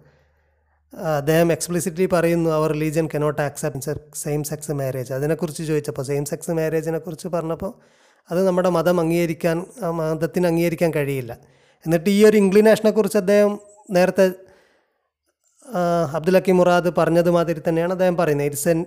[1.17, 6.97] അദ്ദേഹം എക്സ്പ്ലിസിറ്റ്ലി പറയുന്നു our religion cannot accept same sex marriage അതിനെക്കുറിച്ച് ചോദിച്ചപ്പോൾ സെയിം സെക്സ് മാരേജിനെ
[6.97, 7.73] കുറിച്ച് പറഞ്ഞപ്പോൾ
[8.31, 11.37] അത് നമ്മുടെ മതം അംഗീകരിക്കാൻ ആ മതത്തിന് അംഗീകരിക്കാൻ കഴിയില്ല.
[11.85, 13.59] എന്നിട്ട് ഈ ഒരു ഇൻക്ലിനേഷനെക്കുറിച്ച് അദ്ദേഹം
[13.91, 14.31] നേരത്തെ
[16.13, 18.47] അബ്ദുൽ ഹക്കീം മുറാദ് പറഞ്ഞതുമാതിരി തന്നെയാണ് അദ്ദേഹം പറയുന്നത്.
[18.47, 18.85] ഇറ്റ്സ് എൻ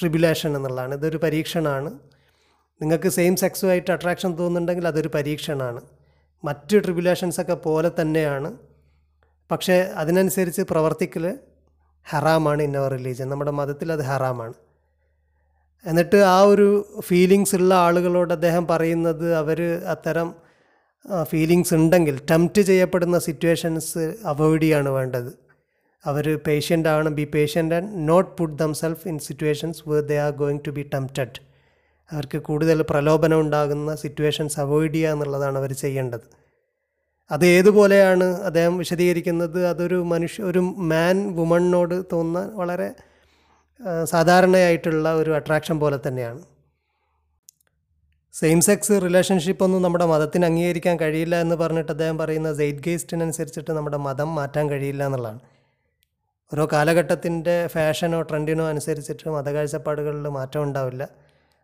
[0.00, 0.94] ട്രിബുലേഷൻ എന്നുള്ളതാണ്.
[0.94, 1.90] ഇതൊരു പരീക്ഷണമാണ്
[2.82, 5.80] നിങ്ങൾക്ക് സെയിം സെക്സുമായിട്ട് അട്രാക്ഷൻ തോന്നുന്നുണ്ടെങ്കിൽ അതൊരു പരീക്ഷണമാണ്
[6.44, 8.52] മറ്റ് ട്രിബുലേഷൻസൊക്കെ പോലെ തന്നെയാണ്.
[9.50, 11.38] പക്ഷേ അതിനനുസരിച്ച് പ്രവർത്തിക്കൽ
[12.10, 14.54] ഹറാമാണ് ഇൻ അവർ റിലീജിയൻ നമ്മുടെ മതത്തിൽ അത് ഹറാമാണ്.
[15.86, 20.34] എന്നിട്ട് ആ ഒരു ഫീലിങ്സ് ഉള്ള ആളുകളോട് അദ്ദേഹം പറയുന്നത് അവർ അത്തരം
[21.22, 25.49] ഫീലിങ്സ് ഉണ്ടെങ്കിൽ ടെംപ്റ്റ് ചെയ്യപ്പെടുന്ന സിറ്റുവേഷൻസ് അവോയ്ഡ് ചെയ്യാണ് വേണ്ടത്.
[26.06, 27.08] അവർ പേഷ്യന്റ് ആണ്.
[27.08, 31.38] Be patient and not put themselves in situations where they are going to be tempted
[32.12, 36.26] അവർക്ക് കൂടുതൽ പ്രലോഭനം ഉണ്ടാകുന്ന സിറ്റുവേഷൻസ് അവോയ്ഡ് ചെയ്യുക എന്നുള്ളതാണ് അവർ ചെയ്യേണ്ടത്.
[37.30, 39.66] അത് ഏതുപോലെയാണ് അദ്ദേഹം വിശദീകരിക്കുന്നത്?
[39.66, 40.58] അതൊരു മനുഷ്യ ഒരു
[40.92, 42.88] മാൻ വുമണിനോട് തോന്നുന്ന വളരെ
[44.04, 46.40] സാധാരണയായിട്ടുള്ള ഒരു അട്രാക്ഷൻ പോലെ തന്നെയാണ്.
[48.32, 53.96] സെയിം സെക്സ് റിലേഷൻഷിപ്പ് ഒന്നും നമ്മുടെ മതത്തിന് അംഗീകരിക്കാൻ കഴിയില്ല എന്ന് പറഞ്ഞിട്ട് അദ്ദേഹം പറയുന്ന സെയ്ഡ് ഗേസ്റ്റിനനുസരിച്ചിട്ട് നമ്മുടെ
[53.96, 55.40] മതം മാറ്റാൻ കഴിയില്ല എന്നുള്ളതാണ്.
[56.54, 61.08] ഓരോ കാലഘട്ടത്തിന്റെ ഫാഷനോ ട്രെൻഡിനോ അനുസരിച്ചിട്ട് മതകാഴ്ചപ്പാടുകളിൽ മാറ്റം ഉണ്ടാവില്ല.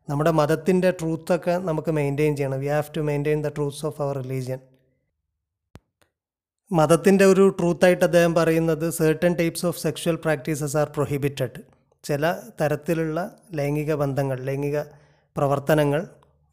[0.08, 2.60] നമ്മുടെ മതത്തിന്റെ ട്രൂത്തൊക്കെ നമുക്ക് മെയിന്റെയിൻ ചെയ്യണം.
[2.60, 4.58] We have to maintain the truths of our religion.
[6.72, 11.62] മതത്തിന്റെ ഒരു ട്രൂത്തായിട്ട് അദ്ദേഹം പറയുന്നത് certain types of sexual practices are prohibited
[12.04, 14.80] ചില തരത്തിലുള്ള ലൈംഗിക ബന്ധങ്ങൾ ലൈംഗിക
[15.36, 16.08] പ്രവർത്തനങ്ങൾ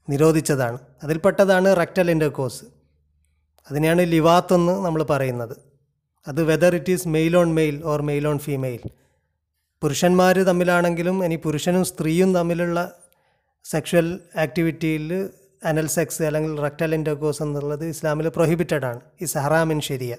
[0.09, 0.77] നിരോധിച്ചതാണ്.
[1.03, 2.65] അതിൽപ്പെട്ടതാണ് റെക്ടൽ ഇന്റർകോഴ്സ്
[3.71, 5.72] അതിനെയാണ് ലിവാത്തെന്ന് നമ്മൾ പറയുന്നത്.
[6.27, 8.83] അത് whether it is male on male or male on female
[9.81, 12.95] പുരുഷന്മാർ തമ്മിലാണെങ്കിലും ഇനി പുരുഷനും സ്ത്രീയും തമ്മിലുള്ള
[13.65, 15.29] സെക്ഷൽ ആക്ടിവിറ്റിയിൽ
[15.65, 19.01] അനൽ സെക്സ് അല്ലെങ്കിൽ റെക്ടൽ ഇൻഡോക്കോസ് എന്നുള്ളത് ഇസ്ലാമിൽ പ്രൊഹിബിറ്റഡ് ആണ്.
[19.21, 20.17] ഈ സഹറാമിൻ ശരിയ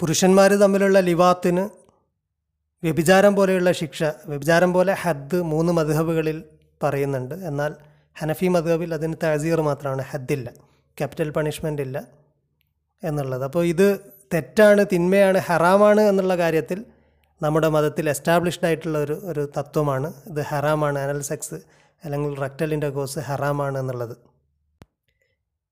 [0.00, 1.68] പുരുഷന്മാർ തമ്മിലുള്ള ലിവാത്തിന്
[2.82, 6.44] വ്യഭിചാരം പോലെയുള്ള ശിക്ഷ വ്യഭിചാരം പോലെ ഹദ് മൂന്ന് മധുഹബുകളിൽ
[6.82, 7.34] പറയുന്നുണ്ട്.
[7.34, 7.74] എന്നാൽ
[8.20, 10.02] ഹനഫി മധുഹബിൽ അതിന് തഴസീർ മാത്രമാണ്.
[10.02, 10.50] ഹദ്ദില്ല
[10.98, 12.08] ക്യാപിറ്റൽ പണിഷ്മെന്റ് ഇല്ല
[13.02, 13.44] എന്നുള്ളത്.
[13.44, 16.84] അപ്പോൾ ഇത് തെറ്റാണ് തിന്മയാണ് ഹറാമാണ് എന്നുള്ള കാര്യത്തിൽ
[17.42, 20.14] നമ്മുടെ മതത്തിൽ എസ്റ്റാബ്ലിഷ്ഡ് ആയിട്ടുള്ള ഒരു ഒരു തത്വമാണ്.
[20.26, 21.54] ഇത് ഹറാമാണ് അനൽ സെക്സ്
[22.04, 24.16] അല്ലെങ്കിൽ റക്റ്റലിന്റെ കോഴ്സ് ഹറാമാണ് എന്നുള്ളത്.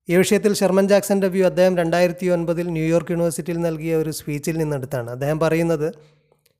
[0.09, 5.09] ഈ വിഷയത്തിൽ ഷെർമൻ ജാക്സന്റെ വ്യൂ അദ്ദേഹം രണ്ടായിരത്തി ഒൻപതിൽ ന്യൂയോർക്ക് യൂണിവേഴ്സിറ്റിയിൽ നൽകിയ ഒരു സ്പീച്ചിൽ നിന്നെടുത്താണ്.
[5.09, 5.93] അദ്ദേഹം പറയുന്നത്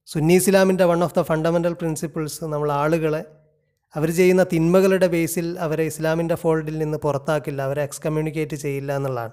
[0.05, 3.25] സുന്നി ഇസ്ലാമിന്റെ one of the fundamental principles നമ്മൾ ആളുകളെ
[3.95, 9.31] അവർ ചെയ്യുന്ന തിന്മകളുടെ ബേസിൽ അവരെ ഇസ്ലാമിന്റെ ഫോൾഡിൽ നിന്ന് പുറത്താക്കില്ല അവരെ എക്സ്കമ്മ്യൂണിക്കേറ്റ് ചെയ്യില്ല എന്നുള്ളതാണ്.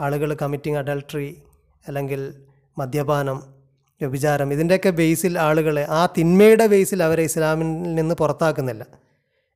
[0.00, 1.42] ആളുകൾ കമ്മിറ്റിങ് അഡൾട്ടറി
[1.88, 2.34] അല്ലെങ്കിൽ
[2.78, 3.54] മദ്യപാനം
[4.00, 8.86] വ്യഭിചാരം ഇതിന്റെയൊക്കെ ബേസിൽ ആളുകളെ ആ തിന്മയുടെ ബേസിൽ അവരെ ഇസ്ലാമിൽ നിന്ന് പുറത്താക്കുന്നില്ല.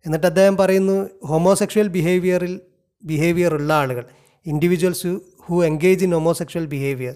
[0.06, 2.60] എന്നിട്ട് അദ്ദേഹം പറയുന്നു ഹോമോസെക്ഷൽ ബിഹേവിയറിൽ
[3.04, 4.04] ബിഹേവിയർ ഉള്ള ആളുകൾ
[4.46, 7.14] individuals who engage in homosexual behaviour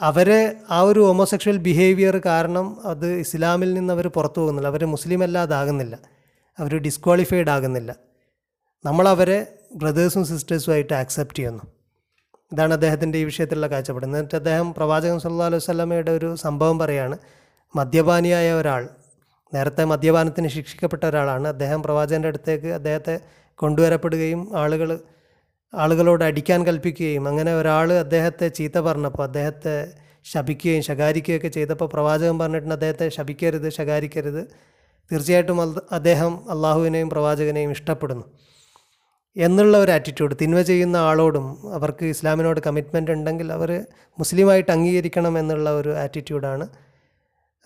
[0.00, 4.68] അവരെ ആ ഒരു ഹോമോസെക്ഷൽ ബിഹേവിയർ കാരണം അത് ഇസ്ലാമിൽ നിന്ന് അവർ പുറത്തു പോകുന്നില്ല.
[4.68, 5.98] അവർ മുസ്ലിം അല്ലാതാകുന്നില്ല.
[6.58, 7.96] അവർ ഡിസ്ക്വാളിഫൈഡ് ആകുന്നില്ല.
[8.84, 11.79] നമ്മളവരെ ബ്രദേഴ്സും സിസ്റ്റേഴ്സുമായിട്ട് ആക്സെപ്റ്റ് ചെയ്യുന്നു.
[12.52, 14.06] ഇതാണ് അദ്ദേഹത്തിന്റെ ഈ വിഷയത്തിലുള്ള കാഴ്ചപ്പാട്.
[14.06, 17.18] എന്നിട്ട് അദ്ദേഹം പ്രവാചകൻ സല്ലാ അലൈഹി സ്വലമയുടെ ഒരു സംഭവം പറയാണ്
[17.76, 18.88] മദ്യപാനിയായ ഒരാൾ
[19.54, 23.20] നേരത്തെ മദ്യപാനത്തിന് ശിക്ഷിക്കപ്പെട്ട ഒരാളാണ് അദ്ദേഹം പ്രവാചകന്റെ അടുത്തേക്ക് അദ്ദേഹത്തെ
[23.54, 24.98] കൊണ്ടുവരപ്പെടുകയും ആളുകൾ
[25.74, 29.92] ആളുകളോട് അടിക്കാൻ കൽപ്പിക്കുകയും അങ്ങനെ ഒരാൾ അദ്ദേഹത്തെ ചീത്ത പറഞ്ഞപ്പോൾ അദ്ദേഹത്തെ
[30.24, 34.42] ശപിക്കുകയും ശകാരിക്കുകയൊക്കെ ചെയ്തപ്പോൾ പ്രവാചകൻ പറഞ്ഞിട്ടുണ്ട് അദ്ദേഹത്തെ ശപിക്കരുത് ശകാരിക്കരുത്.
[35.10, 35.60] തീർച്ചയായിട്ടും
[35.92, 38.24] അദ്ദേഹം അള്ളാഹുവിനെയും പ്രവാചകനെയും ഇഷ്ടപ്പെടുന്നു.
[39.36, 43.84] എന്നുള്ള ഒരു ആറ്റിറ്റ്യൂഡ് തിന്മ ചെയ്യുന്ന ആളോടും അവർക്ക് ഇസ്ലാമിനോട് കമ്മിറ്റ്മെന്റ് ഉണ്ടെങ്കിൽ അവർ
[44.18, 46.68] മുസ്ലിമായിട്ട് അംഗീകരിക്കണം എന്നുള്ള ഒരു ആറ്റിറ്റ്യൂഡാണ്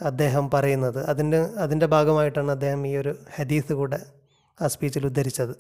[0.03, 1.05] അദ്ദേഹം പറയുന്നത്.
[1.05, 3.99] അതിന്റെ അതിന്റെ ഭാഗമായിട്ടാണ് അദ്ദേഹം ഈ ഒരു ഹദീസ് കൂടെ
[4.63, 5.55] ആ സ്പീച്ചിൽ ഉദ്ധരിച്ചത്.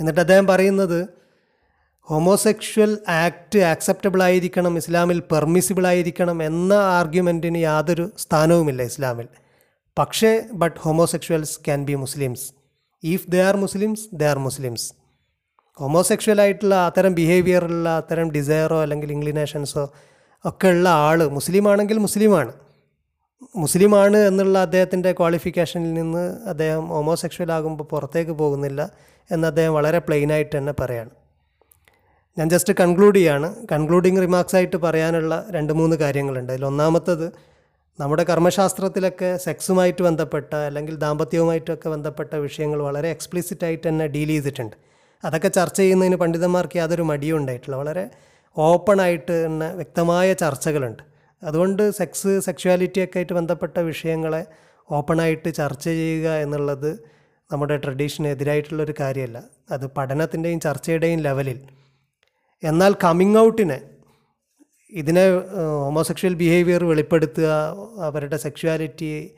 [0.00, 1.08] എന്നിട്ട് അദ്ദേഹം പറയുന്നത്
[2.08, 9.28] ഹോമോസെക്ഷൽ ആക്ട് ആക്സെപ്റ്റബിൾ ആയിരിക്കണം ഇസ്ലാമിൽ പെർമിസിബിൾ ആയിരിക്കണം എന്ന ആർഗ്യുമെന്റിന് യാതൊരു സ്ഥാനവുമില്ല ഇസ്ലാമിൽ.
[9.98, 12.65] പക്ഷേ but homosexuals can be Muslims
[13.04, 14.94] if they are Muslims they are Muslims
[15.78, 19.92] homosexual ആയിട്ടുള്ള അത്തരം ബിഹേവിയറുള്ള അത്തരം ഡിസയറോ അല്ലെങ്കിൽ ഇൻക്ലിനേഷൻസോ
[20.44, 22.52] ഒക്കെ ഉള്ള ആൾ മുസ്ലിം ആണെങ്കിൽ മുസ്ലിമാണ്
[23.56, 28.90] മുസ്ലിമാണ് എന്നുള്ള അദ്ദേഹത്തിന്റെ ക്വാളിഫിക്കേഷനിൽ നിന്ന് അദ്ദേഹം ഹോമോസെക്ഷൽ ആകുമ്പോൾ പുറത്തേക്ക് പോകുന്നില്ല
[29.30, 31.10] എന്ന് അദ്ദേഹം വളരെ പ്ലെയിനായിട്ട് തന്നെ പറയാണ്.
[32.38, 33.66] ഞാൻ ജസ്റ്റ് കൺക്ലൂഡ് ചെയ്യാണ്.
[33.72, 36.52] കൺക്ലൂഡിങ് റിമാർക്സ് ആയിട്ട് പറയാനുള്ള രണ്ട് മൂന്ന് കാര്യങ്ങളുണ്ട്.
[36.52, 37.32] അതിൽ ഒന്നാമത്തത്
[37.98, 44.76] നമ്മുടെ കർമ്മശാസ്ത്രത്തിലൊക്കെ സെക്സുമായിട്ട് ബന്ധപ്പെട്ട അല്ലെങ്കിൽ ദാമ്പത്യവുമായിട്ടൊക്കെ ബന്ധപ്പെട്ട വിഷയങ്ങൾ വളരെ എക്സ്പ്ലിസിറ്റ് ആയിട്ട് തന്നെ ഡീൽ ചെയ്തിട്ടുണ്ട്.
[45.24, 47.76] അതൊക്കെ ചർച്ച ചെയ്യുന്നതിന് പണ്ഡിതന്മാർക്ക് യാതൊരു മടിയും ഉണ്ടായിട്ടില്ല.
[47.76, 48.10] വളരെ
[48.56, 51.02] ഓപ്പൺ ആയിട്ട് തന്നെ വ്യക്തമായ ചർച്ചകളുണ്ട്.
[51.42, 54.46] അതുകൊണ്ട് സെക്സ് സെക്ഷുവാലിറ്റിയൊക്കെ ആയിട്ട് ബന്ധപ്പെട്ട വിഷയങ്ങളെ
[54.90, 56.98] ഓപ്പണായിട്ട് ചർച്ച ചെയ്യുക എന്നുള്ളത്
[57.52, 59.42] നമ്മുടെ ട്രഡീഷന് എതിരായിട്ടുള്ളൊരു കാര്യമല്ല.
[59.70, 61.60] അത് പഠനത്തിന്റെയും ചർച്ചയുടെയും ലെവലിൽ
[62.64, 63.80] എന്നാൽ കമ്മിങ് ഔട്ടിനെ
[64.92, 65.24] ഇതിനെ
[65.84, 67.48] ഹോമോസെക്ഷൽ ബിഹേവിയർ വെളിപ്പെടുത്തുക
[68.00, 69.30] അവരുടെ സെക്ഷുവാലിറ്റി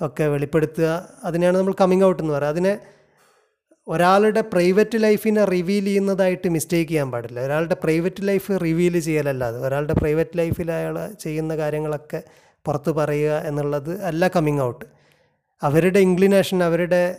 [0.00, 2.48] ഒക്കെ വെളിപ്പെടുത്തുക അതിനെയാണ് നമ്മൾ കമ്മിങ് ഔട്ട് എന്ന് പറയുക.
[2.48, 2.78] അതിനെ
[3.88, 7.40] ഒരാളുടെ പ്രൈവറ്റ് ലൈഫിനെ റിവീൽ ചെയ്യുന്നതായിട്ട് മിസ്റ്റേക്ക് ചെയ്യാൻ പാടില്ല.
[7.40, 12.22] ഒരാളുടെ പ്രൈവറ്റ് ലൈഫ് റിവീൽ ചെയ്യലല്ലാതെ ഒരാളുടെ പ്രൈവറ്റ് ലൈഫിൽ അയാൾ ചെയ്യുന്ന കാര്യങ്ങളൊക്കെ
[12.66, 14.84] പുറത്ത് പറയുക എന്നുള്ളത് അല്ല കമ്മിങ് ഔട്ട്
[15.62, 17.16] അവരുടെ ഇൻക്ലിനേഷൻ അവരുടെ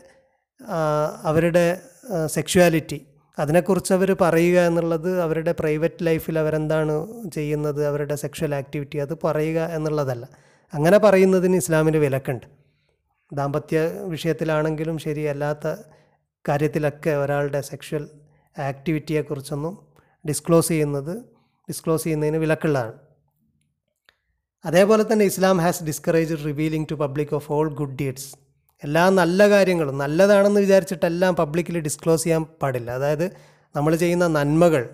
[1.23, 1.81] അവരുടെ
[2.25, 3.07] സെക്ഷുവാലിറ്റി
[3.39, 10.29] അതിനെക്കുറിച്ച് അവർ പറയുക എന്നുള്ളത് അവരുടെ പ്രൈവറ്റ് ലൈഫിൽ അവരെന്താണ് ചെയ്യുന്നത് അവരുടെ സെക്ഷൽ ആക്ടിവിറ്റി അത് പറയുക എന്നുള്ളതല്ല.
[10.73, 12.45] അങ്ങനെ പറയുന്നതിന് ഇസ്ലാമിന് വിലക്കുണ്ട്.
[13.33, 15.75] ദാമ്പത്യ വിഷയത്തിലാണെങ്കിലും ശരി അല്ലാത്ത
[16.49, 18.09] കാര്യത്തിലൊക്കെ ഒരാളുടെ സെക്ഷൽ
[18.57, 19.87] ആക്ടിവിറ്റിയെക്കുറിച്ചൊന്നും
[20.27, 21.17] ഡിസ്ക്ലോസ് ചെയ്യുന്നത്
[21.69, 22.93] ഡിസ്ക്ലോസ് ചെയ്യുന്നതിന് വിലക്കുള്ളതാണ്.
[24.65, 28.46] അതേപോലെ തന്നെ Islam has discourage revealing to public of all good deeds.
[28.83, 32.91] എല്ലാ നല്ല കാര്യങ്ങളും നല്ലതാണെന്ന് വിചാരിച്ചിട്ടെല്ലാം പബ്ലിക്കിൽ ഡിസ്ക്ലോസ് ചെയ്യാൻ പാടില്ല.
[32.91, 33.31] അതായത്
[33.75, 34.89] നമ്മൾ ചെയ്യുന്ന നന്മകൾ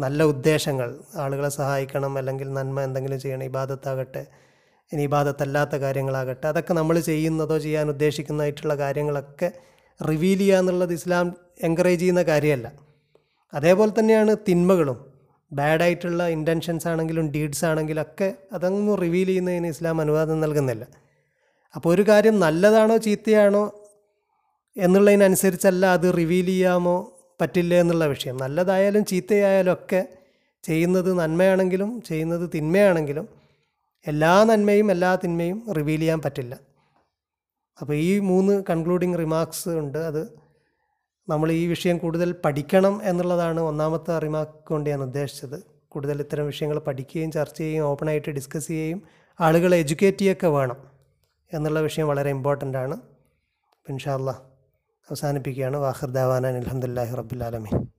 [0.00, 4.26] നല്ല ഉദ്ദേശങ്ങൾ ആളുകളെ സഹായിക്കണം അല്ലെങ്കിൽ നന്മ എന്തെങ്കിലും ചെയ്യണം ഇബാദത്താകട്ടെ
[4.92, 9.52] ഇനി ഇബാദത്തല്ലാത്ത കാര്യങ്ങളാകട്ടെ അതൊക്കെ നമ്മൾ ചെയ്യുന്നതോ ചെയ്യാൻ ഉദ്ദേശിക്കുന്നതായിട്ടുള്ള കാര്യങ്ങളൊക്കെ
[10.08, 12.72] റിവീൽ ചെയ്യുക എന്നുള്ളത് ഇസ്ലാം എൻകറേജ് ചെയ്യുന്ന കാര്യമല്ല.
[13.54, 15.14] അതേപോലെ തന്നെയാണ് തിന്മകളും.
[15.52, 20.86] ബാഡായിട്ടുള്ള ഇന്റൻഷൻസ് ആണെങ്കിലും ഡീഡ്സ് ആണെങ്കിലും ഒക്കെ അതൊന്നും റിവീൽ ചെയ്യുന്നതിന് ഇസ്ലാം അനുവാദം നൽകുന്നില്ല.
[21.76, 23.80] അപ്പോൾ ഒരു കാര്യം നല്ലതാണോ ചീത്തയാണോ
[24.76, 28.36] എന്നുള്ളതിനനുസരിച്ചല്ല അത് റിവീൽ ചെയ്യാമോ പറ്റില്ല എന്നുള്ള വിഷയം.
[28.36, 30.08] നല്ലതായാലും ചീത്തയായാലും ഒക്കെ
[30.62, 33.28] ചെയ്യുന്നത് നന്മയാണെങ്കിലും ചെയ്യുന്നത് തിന്മയാണെങ്കിലും
[34.06, 36.58] എല്ലാ നന്മയും എല്ലാ തിന്മയും റിവീൽ ചെയ്യാൻ പറ്റില്ല.
[37.80, 39.98] അപ്പോൾ ഈ മൂന്ന് കൺക്ലൂഡിങ് റിമാർക്സ് ഉണ്ട്.
[39.98, 40.38] അത്
[41.28, 45.62] നമ്മൾ ഈ വിഷയം കൂടുതൽ പഠിക്കണം എന്നുള്ളതാണ് ഒന്നാമത്തെ റിമാർക്ക് കൊണ്ട് ഞാൻ ഉദ്ദേശിച്ചത്.
[45.88, 49.02] കൂടുതൽ ഇത്തരം വിഷയങ്ങൾ പഠിക്കുകയും ചർച്ച ചെയ്യുകയും ഓപ്പണായിട്ട് ഡിസ്കസ് ചെയ്യുകയും
[49.40, 50.93] ആളുകളെ എഡ്യൂക്കേറ്റ് ചെയ്യൊക്കെ വേണം.
[51.54, 52.96] എന്നുള്ള വിഷയം വളരെ ഇമ്പോർട്ടന്റ് ആണ്.
[53.88, 54.30] ഇൻഷാല്ല
[55.10, 55.76] അവസാനിപ്പിക്കുകയാണ്.
[55.76, 57.93] വാഹിർ ദാവാനാൻ അലഹമുല്ലാഹി റബ്ബുലാലമീൻ